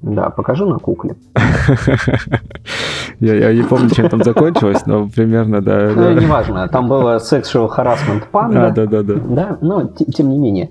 [0.00, 1.16] Да, покажи на кукле.
[3.20, 5.90] Я, я не помню, чем там закончилось, но примерно, да.
[5.94, 6.14] Ну, да.
[6.14, 8.68] неважно, там было sexual harassment панда.
[8.68, 9.14] А, да, да, да.
[9.14, 10.70] Да, но тем не менее,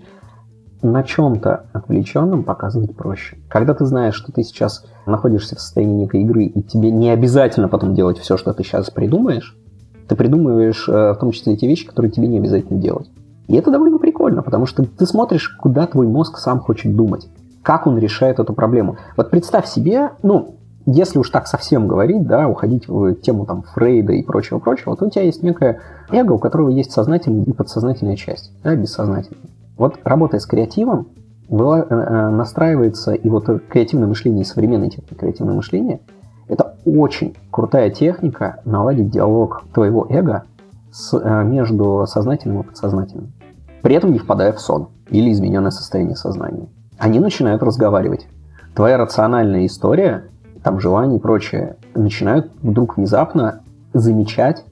[0.82, 3.38] на чем-то отвлеченном показывать проще.
[3.48, 7.68] Когда ты знаешь, что ты сейчас находишься в состоянии некой игры, и тебе не обязательно
[7.68, 9.58] потом делать все, что ты сейчас придумаешь,
[10.08, 13.10] ты придумываешь э, в том числе те вещи, которые тебе не обязательно делать.
[13.48, 17.28] И это довольно прикольно, потому что ты смотришь, куда твой мозг сам хочет думать,
[17.64, 18.98] как он решает эту проблему.
[19.18, 20.56] Вот представь себе, ну,
[20.88, 25.10] если уж так совсем говорить, да, уходить в тему там Фрейда и прочего-прочего, вот у
[25.10, 25.80] тебя есть некое
[26.12, 29.50] эго, у которого есть сознательная и подсознательная часть, да, бессознательная.
[29.78, 31.08] Вот работая с креативом,
[31.50, 36.00] э, э настраивается и вот креативное мышление, современное техника креативное мышление–
[36.48, 40.44] это очень крутая техника наладить диалог твоего эго
[40.92, 43.34] с, э, между сознательным и подсознательным.
[43.82, 46.68] При этом не впадая в сон или измененное состояние сознания.
[46.98, 48.28] Они начинают разговаривать.
[48.76, 50.26] Твоя рациональная история,
[50.64, 53.62] там желания и прочее, начинают вдруг внезапно
[53.94, 54.64] замечать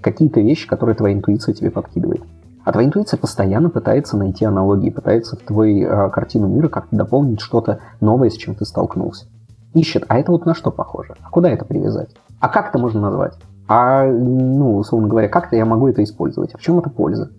[0.00, 2.22] какие-то вещи, которые твоя интуиция тебе подкидывает.
[2.64, 7.40] А твоя интуиция постоянно пытается найти аналогии, пытается в твою э, картину мира как-то дополнить
[7.40, 9.26] что-то новое, с чем ты столкнулся
[9.74, 11.14] ищет, а это вот на что похоже?
[11.22, 12.14] А куда это привязать?
[12.40, 13.34] А как это можно назвать?
[13.68, 16.54] А, ну, условно говоря, как-то я могу это использовать?
[16.54, 17.30] А в чем это польза?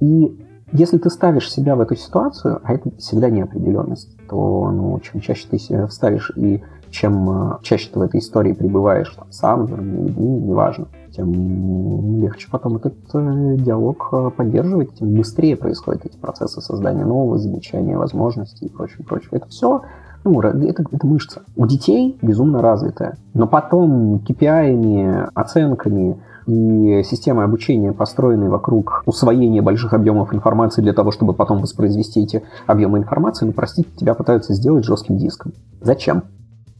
[0.00, 0.38] И
[0.72, 5.46] если ты ставишь себя в эту ситуацию, а это всегда неопределенность, то ну, чем чаще
[5.50, 9.70] ты себя вставишь и чем э, чаще ты в этой истории пребываешь там, сам, с
[9.70, 16.16] другими людьми, неважно, тем легче потом этот э, диалог э, поддерживать, тем быстрее происходят эти
[16.16, 19.30] процессы создания нового, замечания возможностей и прочее, прочее.
[19.32, 19.82] Это все
[20.24, 21.42] ну, это, это мышца.
[21.56, 23.16] У детей безумно развитая.
[23.34, 31.10] Но потом KPI, оценками и системой обучения, построенной вокруг усвоения больших объемов информации для того,
[31.10, 35.52] чтобы потом воспроизвести эти объемы информации, ну, простите, тебя пытаются сделать жестким диском.
[35.80, 36.24] Зачем?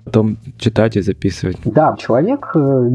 [0.04, 1.58] Потом читать и записывать.
[1.64, 2.90] Да, человек э,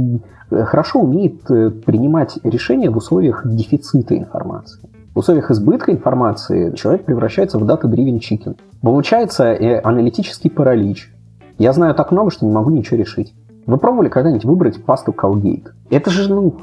[0.49, 4.81] хорошо умеет э, принимать решения в условиях дефицита информации.
[5.15, 8.57] В условиях избытка информации человек превращается в data-driven chicken.
[8.81, 11.09] Получается э, аналитический паралич.
[11.57, 13.33] Я знаю так много, что не могу ничего решить.
[13.65, 15.67] Вы пробовали когда-нибудь выбрать пасту Colgate?
[15.89, 16.53] Это же, ну,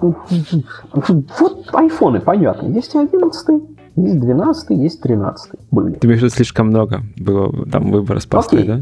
[0.92, 2.68] вот айфоны, понятно.
[2.68, 3.62] Есть 11,
[3.96, 5.94] есть 12, есть 13 были.
[5.94, 8.68] Тебе что слишком много было там выбора с пастой, Окей.
[8.70, 8.80] да?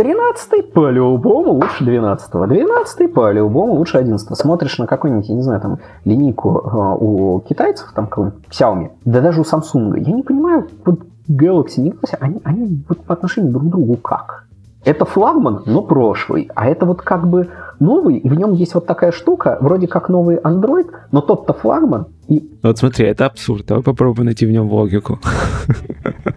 [0.00, 5.78] 13 по-любому лучше 12 12 по-любому лучше 11 Смотришь на какой-нибудь, я не знаю, там,
[6.06, 9.98] линейку э, у китайцев, там, какой-нибудь Xiaomi, да даже у Samsung.
[9.98, 14.46] Я не понимаю, вот Galaxy, Galaxy, они, они вот по отношению друг к другу как?
[14.86, 16.50] Это флагман, но прошлый.
[16.54, 20.08] А это вот как бы новый, и в нем есть вот такая штука, вроде как
[20.08, 22.06] новый Android, но тот-то флагман.
[22.28, 22.50] И...
[22.62, 23.66] Вот смотри, это абсурд.
[23.66, 25.18] Давай попробуем найти в нем логику.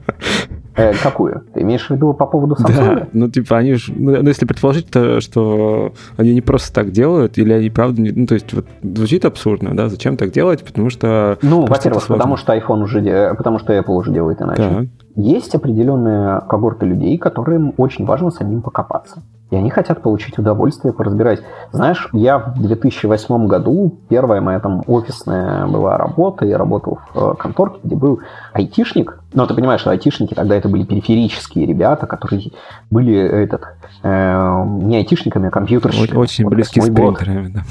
[0.76, 1.44] Э, какую?
[1.54, 2.96] Ты имеешь в виду по поводу Samsung?
[2.96, 6.92] Да, ну типа они же, ну, ну если предположить, то, что они не просто так
[6.92, 10.64] делают, или они правда, не, ну то есть вот звучит абсурдно, да, зачем так делать,
[10.64, 11.38] потому что...
[11.42, 14.62] Ну, во-первых, потому что iPhone уже, потому что Apple уже делает иначе.
[14.64, 14.88] Так.
[15.16, 19.22] Есть определенная когорта людей, которым очень важно самим покопаться.
[19.52, 21.42] И они хотят получить удовольствие, поразбирать.
[21.72, 27.36] Знаешь, я в 2008 году, первая моя там офисная была работа, я работал в э,
[27.38, 28.22] конторке, где был
[28.54, 29.20] айтишник.
[29.36, 32.50] Но ты понимаешь, что айтишники тогда это были периферические ребята, которые
[32.90, 33.62] были этот,
[34.02, 36.18] э, не айтишниками, а компьютерщиками.
[36.18, 37.62] Очень вот, близкие с принтерами, да.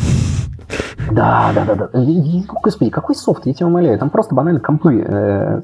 [1.10, 1.90] Да, да, да, да.
[2.62, 3.98] Господи, какой софт, я тебя умоляю.
[3.98, 5.04] Там просто банально компы.
[5.04, 5.62] Э,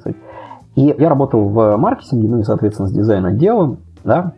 [0.78, 4.34] и я работал в маркетинге, ну и, соответственно, с дизайн-отделом, да,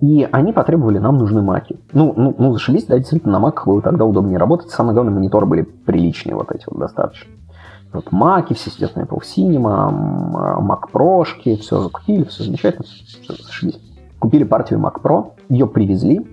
[0.00, 1.78] и они потребовали, нам нужны маки.
[1.92, 4.70] Ну, ну, ну зашибись, да, действительно, на маках было тогда удобнее работать.
[4.70, 7.30] Самое главное, мониторы были приличные вот эти вот достаточно.
[7.92, 9.88] Вот маки, все сидят на Apple Cinema,
[10.66, 13.80] Mac Pro, все закупили, все замечательно, все зашибись.
[14.18, 16.26] Купили партию Mac Pro, ее привезли,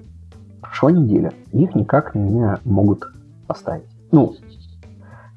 [0.60, 3.06] прошла неделя, их никак не могут
[3.45, 3.86] поставить.
[4.12, 4.34] Ну,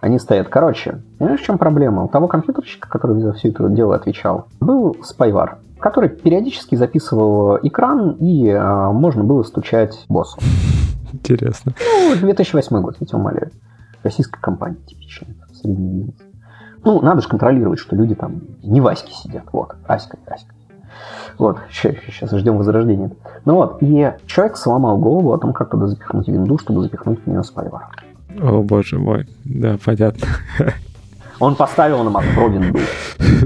[0.07, 0.49] они стоят.
[0.49, 2.05] Короче, знаешь, в чем проблема?
[2.05, 8.13] У того компьютерщика, который за все это дело отвечал, был спайвар который периодически записывал экран,
[8.19, 10.41] и э, можно было стучать боссу.
[11.13, 11.75] Интересно.
[11.79, 13.51] Ну, 2008 год, тебя умоляю.
[14.03, 16.15] Российская компания типичная, средний бизнес.
[16.83, 19.45] Ну, надо же контролировать, что люди там не Васьки сидят.
[19.53, 20.55] Вот, Аська, Аська.
[21.39, 23.11] Вот, сейчас, сейчас ждем возрождения.
[23.45, 27.27] Ну вот, и человек сломал голову о том, как туда запихнуть винду, чтобы запихнуть в
[27.27, 27.91] нее спайвар.
[28.41, 29.27] О, боже мой.
[29.45, 30.27] Да, понятно.
[31.39, 32.79] Он поставил на винду.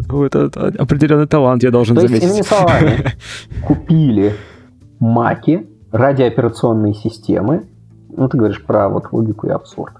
[0.08, 0.46] Ну, это
[0.78, 2.22] определенный талант, я должен То заметить.
[2.22, 3.04] есть, иными словами,
[3.66, 4.36] купили
[5.00, 7.64] маки ради операционной системы.
[8.16, 9.94] Ну, ты говоришь про вот логику и абсурд.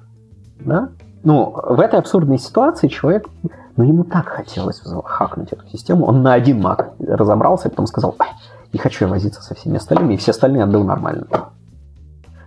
[0.60, 0.90] Да?
[1.24, 3.28] Ну, в этой абсурдной ситуации человек,
[3.76, 6.06] ну, ему так хотелось хакнуть эту систему.
[6.06, 8.16] Он на один мак разобрался, и потом сказал,
[8.72, 11.26] не хочу я возиться со всеми остальными, и все остальные отдал нормально.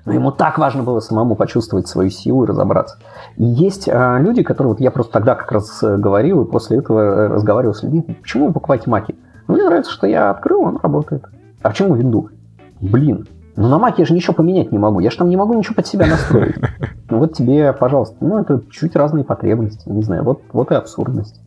[0.06, 2.98] Но ему так важно было самому почувствовать свою силу и разобраться.
[3.38, 6.80] И есть а, люди, которые, вот я просто тогда как раз э, говорил, и после
[6.80, 9.16] этого э, разговаривал с людьми, почему вы покупаете маки?
[9.48, 11.24] Ну, мне нравится, что я открыл, он работает.
[11.62, 12.30] А почему винду?
[12.82, 15.00] Блин, ну на маке я же ничего поменять не могу.
[15.00, 16.56] Я же там не могу ничего под себя настроить.
[17.10, 21.40] Ну вот тебе, пожалуйста, ну это чуть разные потребности, не знаю, вот, вот и абсурдность.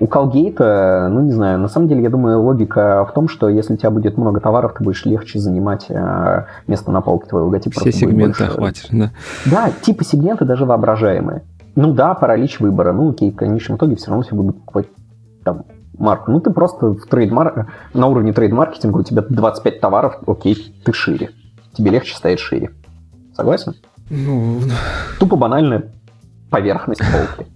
[0.00, 3.74] У Колгейта, ну не знаю, на самом деле, я думаю, логика в том, что если
[3.74, 7.80] у тебя будет много товаров, ты будешь легче занимать э, место на полке твоего логотипа.
[7.80, 9.10] Все сегменты охватишь, да.
[9.44, 11.42] Да, типа сегменты даже воображаемые.
[11.76, 12.92] Ну да, паралич выбора.
[12.92, 14.86] Ну окей, в конечном итоге все равно все будут покупать
[15.44, 15.64] там
[15.98, 16.30] марку.
[16.30, 17.70] Ну ты просто в трейдмар...
[17.92, 21.30] на уровне трейд-маркетинга у тебя 25 товаров, окей, ты шире.
[21.74, 22.70] Тебе легче стоять шире.
[23.36, 23.74] Согласен?
[24.08, 24.60] Ну...
[25.18, 25.84] Тупо банальная
[26.50, 27.50] поверхность полки.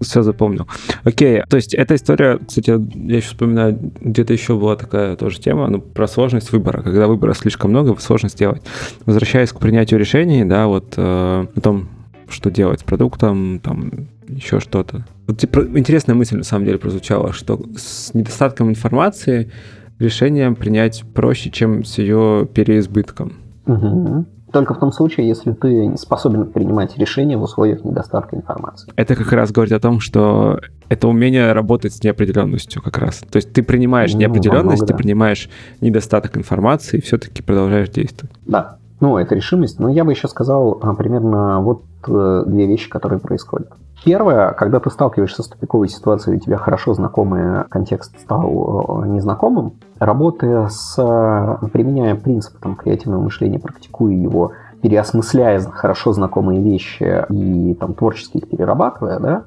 [0.00, 0.66] Все запомнил.
[1.04, 5.68] Окей, то есть эта история, кстати, я еще вспоминаю, где-то еще была такая тоже тема,
[5.68, 6.82] ну, про сложность выбора.
[6.82, 8.62] Когда выбора слишком много, сложно сделать.
[9.06, 11.88] Возвращаясь к принятию решений, да, вот э, о том,
[12.28, 15.04] что делать с продуктом, там, еще что-то.
[15.26, 19.50] Вот интересная мысль, на самом деле, прозвучала, что с недостатком информации
[19.98, 23.34] решение принять проще, чем с ее переизбытком.
[23.66, 24.26] Угу.
[24.52, 28.90] Только в том случае, если ты способен принимать решения в условиях недостатка информации.
[28.96, 33.18] Это как раз говорит о том, что это умение работать с неопределенностью как раз.
[33.30, 38.34] То есть ты принимаешь ну, неопределенность, много, ты принимаешь недостаток информации и все-таки продолжаешь действовать.
[38.46, 38.78] Да.
[39.00, 39.78] Ну, это решимость.
[39.78, 43.68] Но я бы еще сказал а, примерно вот э, две вещи, которые происходят.
[44.04, 49.74] Первое, когда ты сталкиваешься с тупиковой ситуацией, у тебя хорошо знакомый контекст стал э, незнакомым,
[49.98, 57.74] работая с, э, применяя принципы там, креативного мышления, практикуя его, переосмысляя хорошо знакомые вещи и
[57.74, 59.44] там, творчески их перерабатывая, да,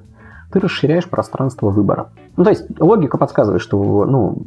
[0.52, 2.10] ты расширяешь пространство выбора.
[2.36, 4.38] Ну, то есть логика подсказывает, что ну,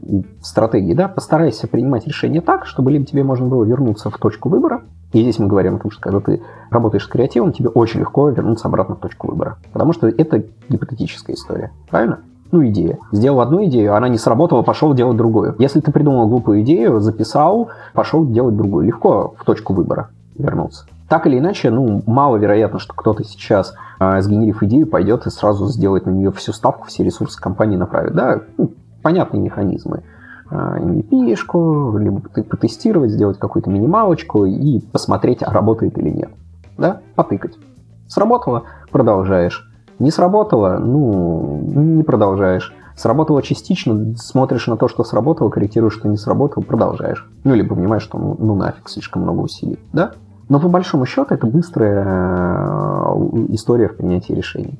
[0.40, 4.48] в стратегии, да, постарайся принимать решение так, чтобы либо тебе можно было вернуться в точку
[4.48, 8.00] выбора, и здесь мы говорим о том, что когда ты работаешь с креативом, тебе очень
[8.00, 9.58] легко вернуться обратно в точку выбора.
[9.72, 11.70] Потому что это гипотетическая история.
[11.88, 12.18] Правильно?
[12.54, 12.98] Ну, идея.
[13.10, 15.56] Сделал одну идею, она не сработала, пошел делать другую.
[15.58, 18.86] Если ты придумал глупую идею, записал, пошел делать другую.
[18.86, 20.86] Легко в точку выбора вернуться.
[21.08, 26.06] Так или иначе, ну, маловероятно, что кто-то сейчас, э, сгенерив идею, пойдет и сразу сделает
[26.06, 28.14] на нее всю ставку, все ресурсы компании направит.
[28.14, 28.70] Да, ну,
[29.02, 30.04] понятные механизмы.
[30.48, 36.30] MVP-шку, либо потестировать, сделать какую-то минималочку и посмотреть, а работает или нет.
[36.78, 37.00] Да?
[37.16, 37.58] Потыкать.
[38.06, 38.62] Сработало?
[38.92, 39.68] Продолжаешь.
[39.98, 40.78] Не сработало?
[40.78, 42.74] Ну, не продолжаешь.
[42.96, 47.28] Сработало частично, смотришь на то, что сработало, корректируешь, что не сработало, продолжаешь.
[47.42, 49.78] Ну, либо понимаешь, что ну, ну нафиг, слишком много усилий.
[49.92, 50.12] Да?
[50.48, 54.78] Но по большому счету это быстрая э, история в принятии решений.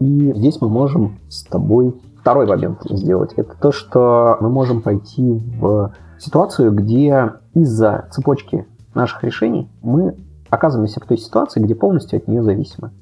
[0.00, 5.42] И здесь мы можем с тобой второй момент сделать, это то, что мы можем пойти
[5.60, 10.16] в ситуацию, где из-за цепочки наших решений мы
[10.48, 12.92] оказываемся в той ситуации, где полностью от нее зависимы.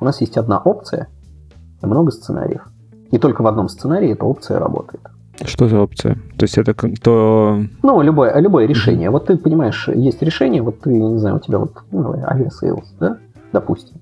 [0.00, 1.08] У нас есть одна опция,
[1.82, 2.62] и много сценариев.
[3.10, 5.02] И только в одном сценарии эта опция работает.
[5.44, 6.14] Что за опция?
[6.36, 7.62] То есть это то...
[7.82, 9.10] Ну, любое, любое решение.
[9.10, 13.18] Вот ты понимаешь, есть решение, вот ты, не знаю, у тебя вот ну, Aviasales, да,
[13.52, 13.98] допустим,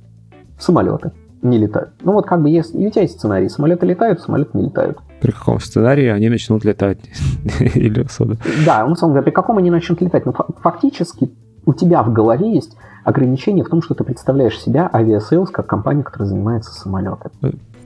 [0.59, 1.91] самолеты не летают.
[2.03, 3.49] Ну вот как бы есть, у тебя есть сценарий.
[3.49, 4.99] Самолеты летают, самолеты не летают.
[5.21, 6.99] При каком сценарии они начнут летать?
[7.61, 8.37] Или сода?
[8.65, 10.25] Да, он сам говорит, при каком они начнут летать?
[10.27, 11.31] Ну, фактически
[11.67, 16.03] у тебя в голове есть ограничение в том, что ты представляешь себя Aviasales как компания,
[16.03, 17.35] которая занимается самолетами.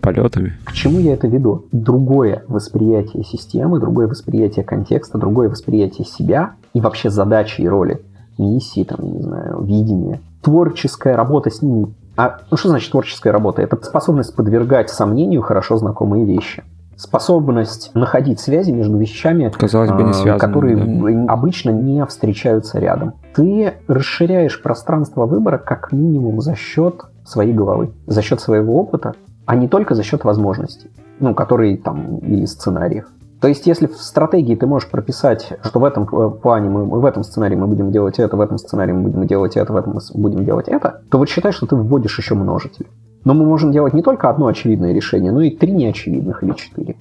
[0.01, 0.55] Полетами.
[0.65, 1.67] К чему я это веду?
[1.73, 8.01] Другое восприятие системы, другое восприятие контекста, другое восприятие себя и вообще задачи и роли,
[8.39, 10.21] миссии, там, не знаю, видения.
[10.41, 11.93] Творческая работа с ними.
[12.17, 13.61] А ну что значит творческая работа?
[13.61, 16.63] Это способность подвергать сомнению хорошо знакомые вещи
[17.01, 21.33] способность находить связи между вещами, Казалось бы, не а, связаны, которые да.
[21.33, 23.15] обычно не встречаются рядом.
[23.35, 29.15] Ты расширяешь пространство выбора как минимум за счет своей головы, за счет своего опыта,
[29.47, 30.91] а не только за счет возможностей,
[31.21, 33.07] ну, которые там, или сценариев.
[33.41, 37.05] То есть, если в стратегии ты можешь прописать, что в этом э, плане мы, в
[37.07, 39.95] этом сценарии мы будем делать это, в этом сценарии мы будем делать это, в этом
[39.95, 42.87] мы будем делать это, то вот считай, что ты вводишь еще множитель.
[43.25, 46.97] Но мы можем делать не только одно очевидное решение, но и три неочевидных или четыре.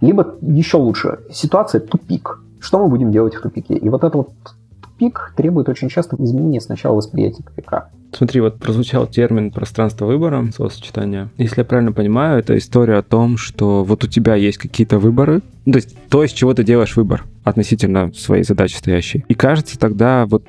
[0.00, 2.40] Либо еще лучше, ситуация тупик.
[2.60, 3.74] Что мы будем делать в тупике?
[3.74, 4.30] И вот это вот
[4.82, 7.90] тупик требует очень часто изменения сначала восприятия тупика.
[8.12, 11.30] Смотри, вот прозвучал термин пространство выбора, словосочетание.
[11.38, 15.42] Если я правильно понимаю, это история о том, что вот у тебя есть какие-то выборы,
[15.64, 19.24] то есть то, из чего ты делаешь выбор относительно своей задачи стоящей.
[19.28, 20.44] И кажется тогда вот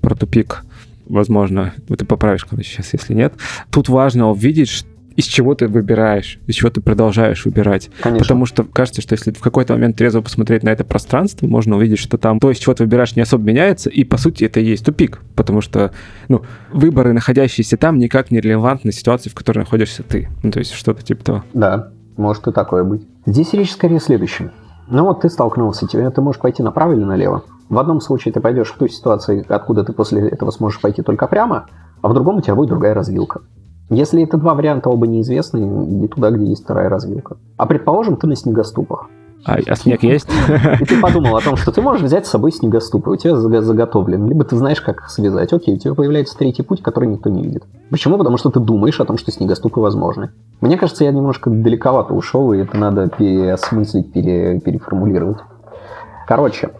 [0.00, 0.64] про тупик
[1.06, 3.34] возможно, ты поправишь, короче, сейчас, если нет.
[3.70, 4.84] Тут важно увидеть,
[5.16, 7.90] из чего ты выбираешь, из чего ты продолжаешь выбирать.
[8.00, 8.24] Конечно.
[8.24, 11.98] Потому что кажется, что если в какой-то момент трезво посмотреть на это пространство, можно увидеть,
[11.98, 14.64] что там то, из чего ты выбираешь, не особо меняется, и по сути это и
[14.64, 15.92] есть тупик, потому что
[16.28, 16.42] ну,
[16.72, 20.28] выборы, находящиеся там, никак не релевантны ситуации, в которой находишься ты.
[20.42, 21.44] Ну, то есть что-то типа того.
[21.54, 23.06] Да, может и такое быть.
[23.26, 24.50] Здесь речь скорее следующем.
[24.88, 27.42] Ну вот ты столкнулся, тебе ты можешь пойти направо или налево.
[27.68, 31.26] В одном случае ты пойдешь в ту ситуацию, откуда ты после этого сможешь пойти только
[31.26, 31.66] прямо,
[32.02, 33.40] а в другом у тебя будет другая развилка.
[33.90, 37.36] Если это два варианта оба неизвестные, иди туда, где есть вторая развилка.
[37.56, 39.08] А предположим, ты на снегоступах.
[39.44, 40.28] А, а снег есть?
[40.80, 44.26] И ты подумал о том, что ты можешь взять с собой снегоступы, у тебя заготовлен,
[44.26, 45.52] либо ты знаешь, как их связать.
[45.52, 47.64] Окей, у тебя появляется третий путь, который никто не видит.
[47.90, 48.16] Почему?
[48.16, 50.30] Потому что ты думаешь о том, что снегоступы возможны.
[50.60, 55.38] Мне кажется, я немножко далековато ушел, и это надо переосмыслить, пере, переформулировать.
[56.26, 56.70] Короче,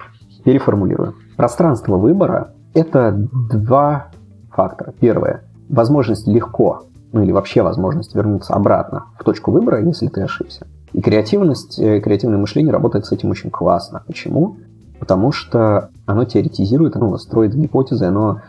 [0.45, 1.15] переформулирую.
[1.37, 4.09] Пространство выбора– это два
[4.51, 4.95] фактора.
[4.99, 10.67] Первое– возможность легко, ну или вообще возможность вернуться обратно в точку выбора, если ты ошибся.
[10.95, 14.03] И креативность, э, креативное мышление работает с этим очень классно.
[14.07, 14.57] Почему?
[15.01, 18.41] Потому что оно теоретизирует, оно строит гипотезы, оно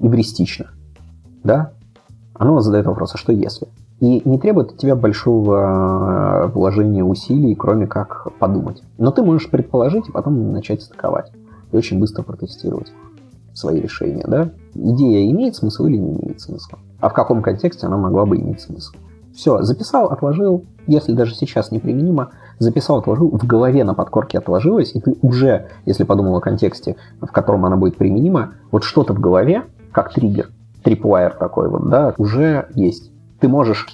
[0.00, 0.66] эвристично.
[1.44, 1.72] Да?
[2.34, 3.68] Оно задает вопрос, а что если?
[4.00, 8.82] И не требует от тебя большого э, вложения усилий, кроме как подумать.
[8.98, 11.30] Но ты можешь предположить и потом начать стыковать.
[11.70, 12.92] И очень быстро протестировать
[13.54, 14.24] свои решения.
[14.26, 14.50] Да?
[14.74, 16.80] Идея имеет смысл или не имеет смысла?
[16.98, 18.94] А в каком контексте она могла бы иметь смысл?
[19.34, 25.00] Все, записал, отложил, если даже сейчас неприменимо, записал, отложил, в голове на подкорке отложилось, и
[25.00, 29.64] ты уже, если подумал о контексте, в котором она будет применима, вот что-то в голове,
[29.92, 30.50] как триггер,
[30.82, 33.10] трипвайер такой вот, да, уже есть.
[33.40, 33.86] Ты можешь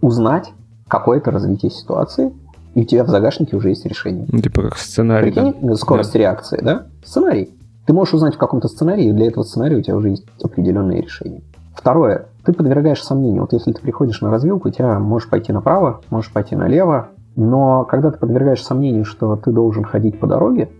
[0.00, 0.52] узнать
[0.88, 2.32] какое-то развитие ситуации,
[2.74, 4.26] и у тебя в загашнике уже есть решение.
[4.30, 5.30] Ну, типа как сценарий.
[5.30, 5.74] Прикинь, да?
[5.76, 6.18] скорость да.
[6.18, 6.86] реакции, да?
[7.04, 7.50] Сценарий.
[7.86, 11.02] Ты можешь узнать в каком-то сценарии, и для этого сценария у тебя уже есть определенные
[11.02, 11.42] решения.
[11.74, 13.42] Второе, ты подвергаешь сомнению.
[13.42, 17.84] Вот если ты приходишь на развилку, у тебя можешь пойти направо, можешь пойти налево, но
[17.84, 20.70] когда ты подвергаешь сомнению, что ты должен ходить по дороге,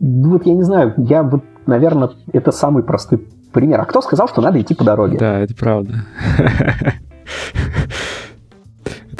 [0.00, 3.80] вот я не знаю, я вот, наверное, это самый простой пример.
[3.80, 5.18] А кто сказал, что надо идти по дороге?
[5.18, 5.94] Да, это правда.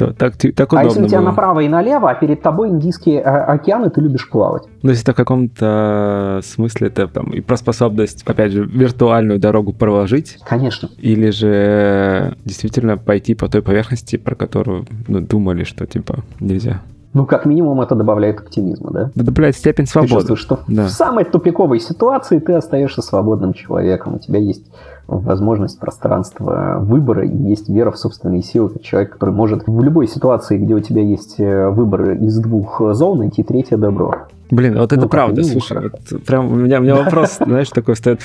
[0.07, 1.27] Это так, так удобно А если у тебя было.
[1.27, 4.65] направо и налево, а перед тобой Индийский э, океан, и ты любишь плавать?
[4.83, 9.73] Ну, если это в каком-то смысле, это там и про способность, опять же, виртуальную дорогу
[9.73, 10.39] проложить.
[10.45, 10.89] Конечно.
[10.99, 16.83] Или же действительно пойти по той поверхности, про которую ну, думали, что типа нельзя.
[17.13, 19.11] Ну, как минимум, это добавляет оптимизма, да?
[19.17, 20.11] Добавляет степень свободы.
[20.11, 20.87] Ты чувствуешь, что да.
[20.87, 24.15] в самой тупиковой ситуации ты остаешься свободным человеком.
[24.15, 24.65] У тебя есть
[25.09, 30.07] возможность пространства выбора и есть вера в собственные силы, как человек, который может в любой
[30.07, 34.29] ситуации, где у тебя есть э, выбор из двух зон, найти третье добро.
[34.51, 37.97] Блин, вот это ну, правда, слушай, вот прям у меня, у меня вопрос, знаешь, такой
[37.97, 38.21] стоит.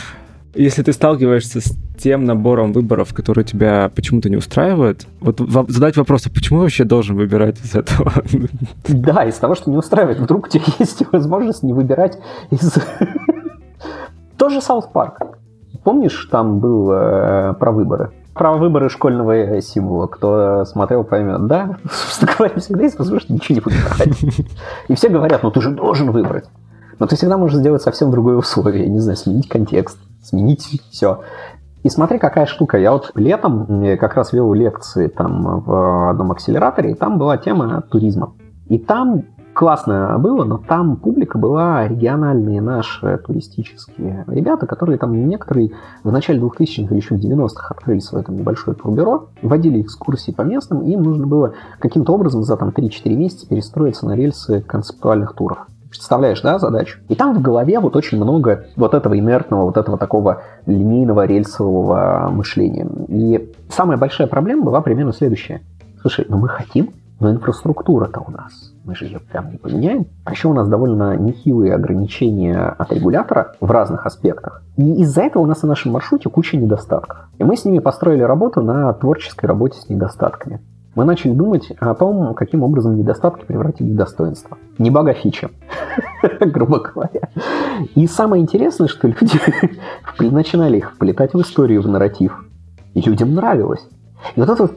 [0.55, 5.39] Если ты сталкиваешься с тем набором выборов, которые тебя почему-то не устраивают, вот
[5.69, 8.13] задать вопрос, а почему вообще должен выбирать из этого?
[8.87, 10.19] Да, из того, что не устраивает.
[10.19, 12.17] Вдруг у тебя есть возможность не выбирать
[12.51, 12.75] из...
[14.37, 15.19] Тоже South Park.
[15.83, 18.11] Помнишь, там был э, про выборы?
[18.33, 20.07] Про выборы школьного символа.
[20.07, 21.47] Кто смотрел, поймет.
[21.47, 24.49] Да, собственно говоря, всегда есть возможность ничего не выбирать.
[24.87, 26.45] И все говорят, ну ты же должен выбрать.
[26.97, 28.87] Но ты всегда можешь сделать совсем другое условие.
[28.87, 31.21] Не знаю, сменить контекст, сменить все.
[31.83, 32.77] И смотри, какая штука.
[32.77, 37.81] Я вот летом как раз вел лекции там в одном акселераторе, и там была тема
[37.81, 38.33] туризма.
[38.67, 39.23] И там
[39.53, 45.71] классно было, но там публика была региональные наши туристические ребята, которые там некоторые
[46.03, 50.41] в начале 2000-х или еще в 90-х открыли свое там небольшое турбюро, водили экскурсии по
[50.41, 55.35] местным, и им нужно было каким-то образом за там 3-4 месяца перестроиться на рельсы концептуальных
[55.35, 55.67] туров.
[55.97, 56.99] Представляешь, да, задачу?
[57.09, 62.29] И там в голове вот очень много вот этого инертного, вот этого такого линейного рельсового
[62.31, 62.87] мышления.
[63.07, 65.61] И самая большая проблема была примерно следующая.
[66.01, 70.05] Слушай, ну мы хотим, но инфраструктура-то у нас, мы же ее прям не поменяем.
[70.25, 74.63] А еще у нас довольно нехилые ограничения от регулятора в разных аспектах.
[74.77, 77.29] И из-за этого у нас на нашем маршруте куча недостатков.
[77.37, 80.61] И мы с ними построили работу на творческой работе с недостатками
[80.95, 84.57] мы начали думать о том, каким образом недостатки превратить в достоинство.
[84.77, 85.49] Не бага фича,
[86.39, 87.29] грубо говоря.
[87.95, 89.39] И самое интересное, что люди
[90.19, 92.45] начинали их вплетать в историю, в нарратив.
[92.93, 93.85] И людям нравилось.
[94.35, 94.69] И вот это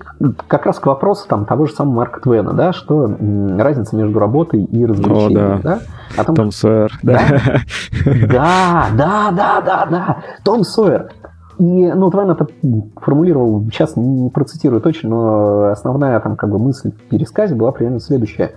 [0.47, 3.07] как раз к вопросу там, того же самого Марка Твена, да, что
[3.59, 5.53] разница между работой и развлечением.
[5.55, 5.63] О, да.
[5.63, 5.81] Да?
[6.17, 7.21] А том, Том Сойер, да?
[8.05, 10.17] Да, да, да, да, да.
[10.45, 11.11] Том Сойер.
[11.59, 12.47] И, ну, Твен это
[12.97, 18.01] формулировал, сейчас не процитирую точно, но основная там как бы мысль в пересказе была примерно
[18.01, 18.53] следующая.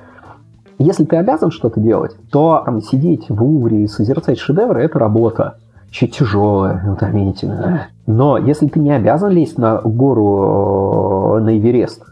[0.78, 5.58] Если ты обязан что-то делать, то там, сидеть в Увре и созерцать шедевры– это работа.
[5.90, 7.90] Еще тяжелая, утомительная.
[8.08, 12.04] Но если ты не обязан лезть на гору э, на Эверест,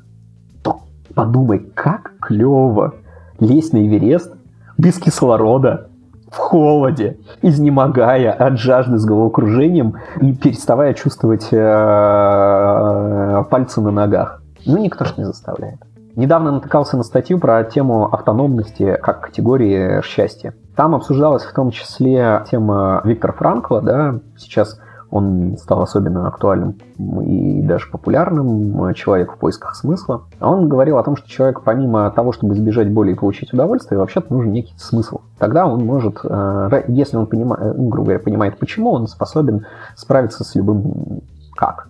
[0.62, 0.82] то
[1.16, 2.96] подумай, как клево
[3.40, 4.34] лезть на Эверест
[4.78, 5.89] без кислорода,
[6.32, 14.42] в холоде, изнемогая от жажды с головокружением и переставая чувствовать э, пальцы на ногах.
[14.66, 15.80] Ну, никто ж не заставляет.
[16.16, 20.54] Недавно натыкался на статью про тему автономности как категории счастья.
[20.76, 24.80] Там обсуждалась в том числе тема Виктора Франкла, да, сейчас
[25.12, 30.24] он стал особенно актуальным и даже популярным человек в поисках смысла.
[30.40, 34.00] А он говорил о том, что человек помимо того, чтобы избежать боли и получить удовольствие,
[34.00, 35.22] вообще-то нужен некий смысл.
[35.40, 40.44] Тогда он может, э, если он понимает, ну, грубо говоря, понимает почему, он способен справиться
[40.44, 41.22] с любым
[41.56, 41.88] как.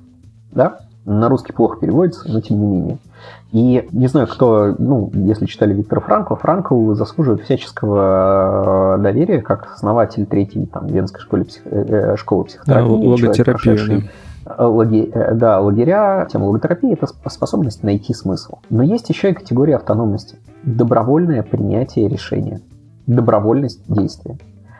[0.51, 0.80] Да?
[1.10, 2.97] На русский плохо переводится, но тем не менее.
[3.51, 9.74] И не знаю, кто, ну, если читали Виктора Франкла, Франкл заслуживает всяческого э, доверия как
[9.74, 11.64] основатель третьей там, Венской школы, псих...
[11.66, 12.86] Э, э, школы психотерапии.
[12.86, 14.03] Да, логотерапия.
[14.55, 15.12] Лаги...
[15.34, 18.60] Да, лагеря, тема логотерапии– это способность найти смысл.
[18.70, 20.38] Но есть еще и категория автономности.
[20.62, 22.62] Добровольное принятие решения.
[23.07, 24.38] Добровольность действия.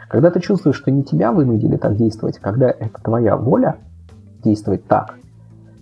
[0.10, 3.78] Когда ты чувствуешь, что не тебя вынудили так действовать, когда это твоя воля
[4.44, 5.16] действовать так,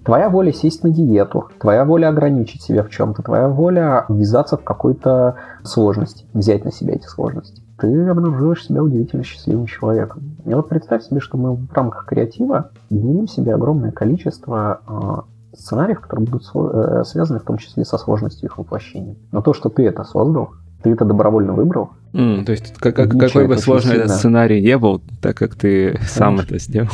[0.07, 4.63] Твоя воля сесть на диету, твоя воля ограничить себя в чем-то, твоя воля ввязаться в
[4.63, 5.35] какую-то
[5.65, 7.61] сложность, взять на себя эти сложности.
[7.77, 10.37] Ты обнаруживаешь себя удивительно счастливым человеком.
[10.45, 15.99] И вот представь себе, что мы в рамках креатива генерим себе огромное количество э, сценариев,
[15.99, 19.17] которые будут э, связаны в том числе со сложностью их воплощения.
[19.33, 20.51] Но то, что ты это создал,
[20.83, 21.89] ты это добровольно выбрал.
[22.13, 25.87] Mm, то есть как, как, какой бы сложный этот сценарий не был, так как ты
[25.87, 26.07] Конечно.
[26.07, 26.89] сам это сделал.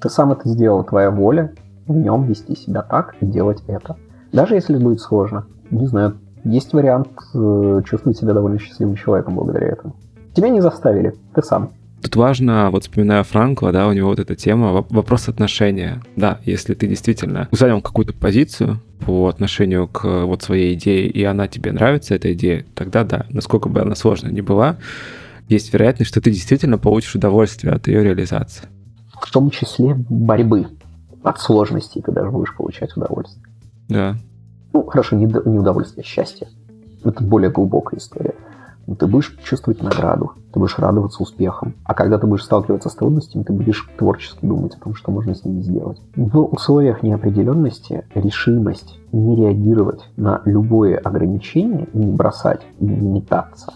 [0.00, 1.54] Ты сам это сделал, твоя воля,
[1.86, 3.96] в нем вести себя так и делать это.
[4.32, 5.46] Даже если будет сложно.
[5.70, 9.96] Не знаю, есть вариант э, чувствовать себя довольно счастливым человеком благодаря этому.
[10.34, 11.70] Тебя не заставили, ты сам.
[12.02, 16.02] Тут важно, вот вспоминая Франкла, да, у него вот эта тема, вопрос отношения.
[16.14, 21.48] Да, если ты действительно занял какую-то позицию по отношению к вот своей идее, и она
[21.48, 24.76] тебе нравится, эта идея, тогда да, насколько бы она сложная ни была,
[25.48, 28.68] есть вероятность, что ты действительно получишь удовольствие от ее реализации.
[29.20, 30.66] В том числе борьбы
[31.26, 33.44] от сложностей ты даже будешь получать удовольствие.
[33.88, 34.14] Да.
[34.72, 36.48] Ну, хорошо, не, не удовольствие, а счастье.
[37.04, 38.34] Это более глубокая история.
[38.86, 41.74] Но ты будешь чувствовать награду, ты будешь радоваться успехам.
[41.84, 45.34] А когда ты будешь сталкиваться с трудностями, ты будешь творчески думать о том, что можно
[45.34, 46.00] с ними сделать.
[46.14, 53.74] В условиях неопределенности решимость не реагировать на любое ограничение, не бросать, не метаться,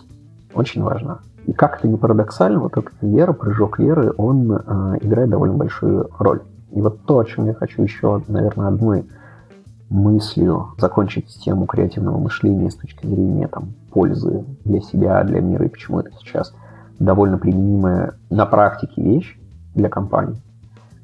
[0.55, 1.19] очень важна.
[1.47, 6.09] И как это не парадоксально, вот эта вера, прыжок веры, он э, играет довольно большую
[6.17, 6.43] роль.
[6.73, 9.07] И вот то, о чем я хочу еще, наверное, одной
[9.89, 15.69] мыслью закончить тему креативного мышления с точки зрения там, пользы для себя, для мира, и
[15.69, 16.55] почему это сейчас
[17.01, 19.39] довольно применимая на практике вещь
[19.75, 20.41] для компании.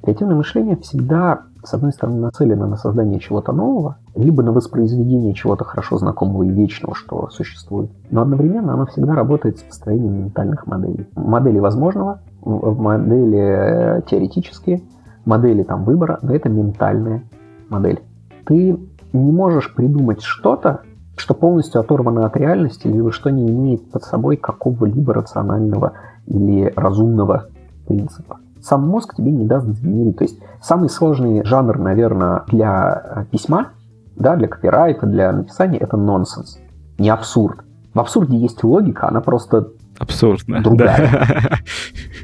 [0.03, 5.65] Креативное мышление всегда, с одной стороны, нацелено на создание чего-то нового, либо на воспроизведение чего-то
[5.65, 7.91] хорошо знакомого и вечного, что существует.
[8.11, 11.09] Но одновременно оно всегда работает с построением ментальных моделей.
[11.17, 14.83] Модели возможного, модели теоретические–
[15.27, 17.25] модели там выбора, но это ментальная
[17.69, 18.01] модель.
[18.47, 18.79] Ты
[19.13, 20.81] не можешь придумать что-то,
[21.17, 25.93] что полностью оторвано от реальности, либо что не имеет под собой какого-либо рационального
[26.27, 27.47] или разумного
[27.87, 28.39] принципа.
[28.63, 30.17] Сам мозг тебе не даст сгенерить.
[30.17, 33.69] То есть самый сложный жанр, наверное, для письма,
[34.17, 36.59] да, для копирайта, для написания, это нонсенс.
[36.99, 37.61] Не абсурд,
[37.97, 39.69] В абсурде есть логика, она просто
[39.99, 40.63] Абсурдно.
[40.63, 41.11] Другая.
[41.11, 41.59] Да.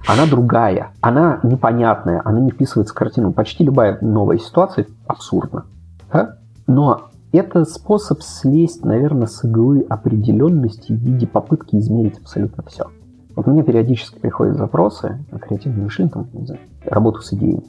[0.07, 0.91] Она другая.
[1.01, 2.23] Она непонятная.
[2.25, 3.33] Она не вписывается в картину.
[3.33, 5.65] Почти любая новая ситуация абсурдна.
[6.13, 6.37] Да?
[6.67, 12.87] Но это способ слезть, наверное, с иглы определенности в виде попытки измерить абсолютно все.
[13.35, 17.65] Вот мне периодически приходят запросы на креативное мышление, там, не знаю, работу с идеей.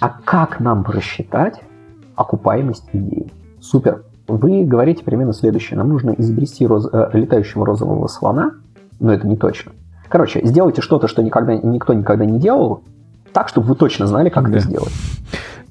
[0.00, 1.60] А как нам просчитать
[2.16, 3.32] окупаемость идеи?
[3.60, 4.04] Супер.
[4.26, 5.78] Вы говорите примерно следующее.
[5.78, 6.88] Нам нужно изобрести роз...
[6.92, 8.52] э, летающего розового слона,
[9.00, 9.72] но это не точно.
[10.08, 12.82] Короче, сделайте что-то, что никогда, никто никогда не делал,
[13.32, 14.56] так, чтобы вы точно знали, как да.
[14.56, 14.92] это сделать.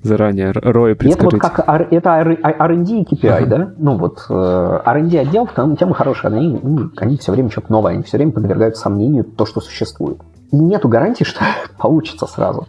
[0.03, 1.37] Заранее ROI предскажите.
[1.37, 3.73] Это вот как это R&D и KPI, да?
[3.77, 7.93] Ну вот э, R&D отдел, там темы хорошие, они, ну, они все время что-то новое,
[7.93, 10.19] они все время подвергают сомнению то, что существует.
[10.51, 11.41] И нету гарантии, что
[11.77, 12.67] получится сразу.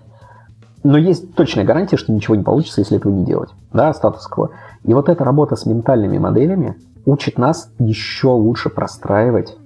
[0.82, 3.50] Но есть точная гарантия, что ничего не получится, если этого не делать.
[3.72, 4.50] Да, статус-кво.
[4.84, 9.56] И вот эта работа с ментальными моделями учит нас еще лучше простраивать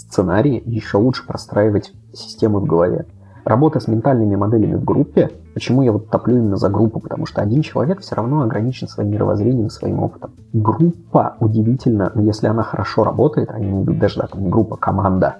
[0.00, 3.06] сценарии, еще лучше простраивать системы в голове.
[3.44, 7.40] Работа с ментальными моделями в группе, почему я вот топлю именно за группу, потому что
[7.40, 10.32] один человек все равно ограничен своим мировоззрением, своим опытом.
[10.52, 15.36] Группа удивительно, но если она хорошо работает, они не даже да, там, группа, команда,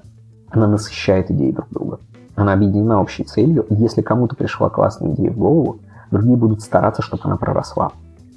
[0.50, 1.98] она насыщает идеи друг друга.
[2.36, 5.78] Она объединена общей целью, и если кому-то пришла классная идея в голову,
[6.10, 7.92] другие будут стараться, чтобы она проросла.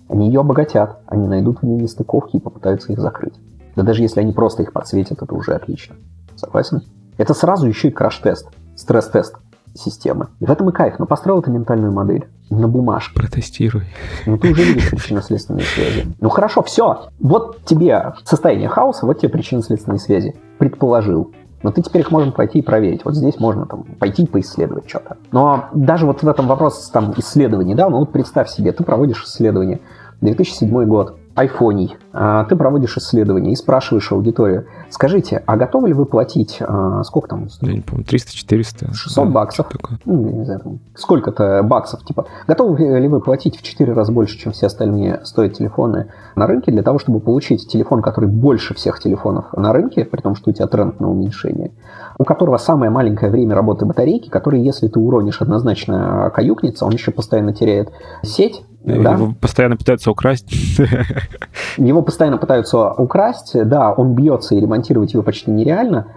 [0.09, 3.34] Они ее обогатят, они найдут в ней нестыковки и попытаются их закрыть.
[3.76, 5.95] Да даже если они просто их подсветят, это уже отлично.
[6.44, 6.82] Согласен?
[7.18, 9.36] Это сразу еще и краш-тест, стресс-тест
[9.76, 10.28] системы.
[10.39, 11.00] И в этом и кайф.
[11.00, 13.16] Но построил ты ментальную модель на бумажке.
[13.16, 13.84] Протестируй.
[14.26, 16.08] Ну ты уже видишь причинно-следственные связи.
[16.20, 17.08] Ну хорошо, все.
[17.20, 20.36] Вот тебе состояние хаоса, вот тебе причинно-следственные связи.
[20.58, 21.32] Предположил.
[21.64, 23.06] Но ты теперь их можно пойти и проверить.
[23.06, 25.18] Вот здесь можно там пойти и поисследовать что-то.
[25.32, 29.24] Но даже вот в этом вопросе там исследований, да, ну вот представь себе, ты проводишь
[29.24, 29.80] исследование.
[30.22, 36.05] 2007 год айфоний, а, ты проводишь исследование и спрашиваешь аудиторию, скажите, а готовы ли вы
[36.05, 37.47] платить, а, сколько там?
[37.61, 38.93] Я не помню, 300-400.
[38.93, 39.67] 600 да, баксов.
[40.05, 44.51] Ну, не знаю, сколько-то баксов, типа, готовы ли вы платить в 4 раза больше, чем
[44.51, 49.45] все остальные стоят телефоны на рынке, для того, чтобы получить телефон, который больше всех телефонов
[49.53, 51.71] на рынке, при том, что у тебя тренд на уменьшение,
[52.19, 57.11] у которого самое маленькое время работы батарейки, который, если ты уронишь однозначно каюкнется, он еще
[57.11, 59.13] постоянно теряет сеть, да?
[59.13, 60.51] Его постоянно пытаются украсть.
[61.77, 66.07] Его постоянно пытаются украсть, да, он бьется, и ремонтировать его почти нереально.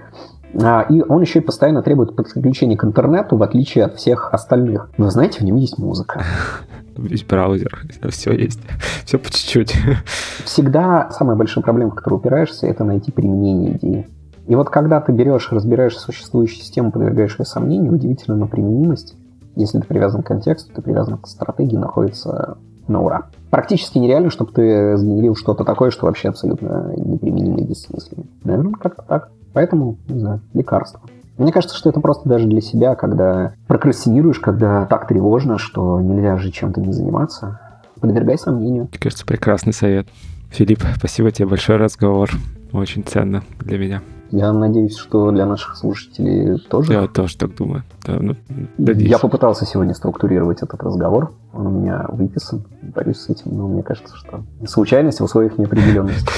[0.62, 4.90] А, и он еще и постоянно требует подключения к интернету, в отличие от всех остальных.
[4.96, 6.22] Но знаете, в нем есть музыка.
[6.98, 8.60] Есть браузер, все есть.
[9.04, 9.76] Все по чуть-чуть.
[10.44, 14.08] Всегда самая большая проблема, в которую упираешься, это найти применение идеи.
[14.46, 19.14] И вот когда ты берешь, разбираешь существующую систему, подвергаешь ее сомнению, удивительно на применимость
[19.56, 23.26] если ты привязан к контексту, ты привязан к стратегии, находится на ура.
[23.50, 28.24] Практически нереально, чтобы ты сгенерил что-то такое, что вообще абсолютно неприменимо и бессмысленно.
[28.44, 29.30] Наверное, как-то так.
[29.52, 31.00] Поэтому, не знаю, лекарство.
[31.38, 36.36] Мне кажется, что это просто даже для себя, когда прокрастинируешь, когда так тревожно, что нельзя
[36.36, 37.60] же чем-то не заниматься,
[38.00, 38.88] подвергай сомнению.
[38.90, 40.06] Мне кажется, прекрасный совет.
[40.50, 42.30] Филипп, спасибо тебе большой разговор.
[42.72, 44.02] Очень ценно для меня.
[44.30, 46.92] Я надеюсь, что для наших слушателей тоже.
[46.92, 47.84] Я тоже так думаю.
[48.04, 48.36] Да, ну,
[48.78, 51.32] Я попытался сегодня структурировать этот разговор.
[51.52, 52.64] Он у меня выписан.
[52.82, 56.28] Борюсь с этим, но мне кажется, что случайность в условиях неопределенности.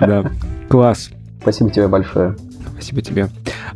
[0.00, 0.24] Да,
[0.68, 1.10] класс.
[1.40, 2.36] Спасибо тебе большое.
[2.80, 3.28] Спасибо тебе.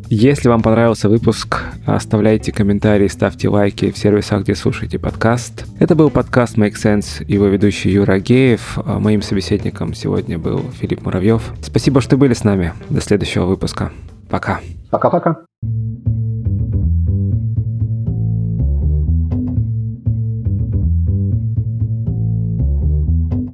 [0.08, 5.66] Если вам понравился выпуск, оставляйте комментарии, ставьте лайки в сервисах, где слушаете подкаст.
[5.78, 8.78] Это был подкаст Make Sense, его ведущий Юра Геев.
[8.82, 11.52] А моим собеседником сегодня был Филипп Муравьев.
[11.60, 12.72] Спасибо, что были с нами.
[12.88, 13.92] До следующего выпуска.
[14.30, 14.60] Пока.
[14.90, 15.44] Пока-пока.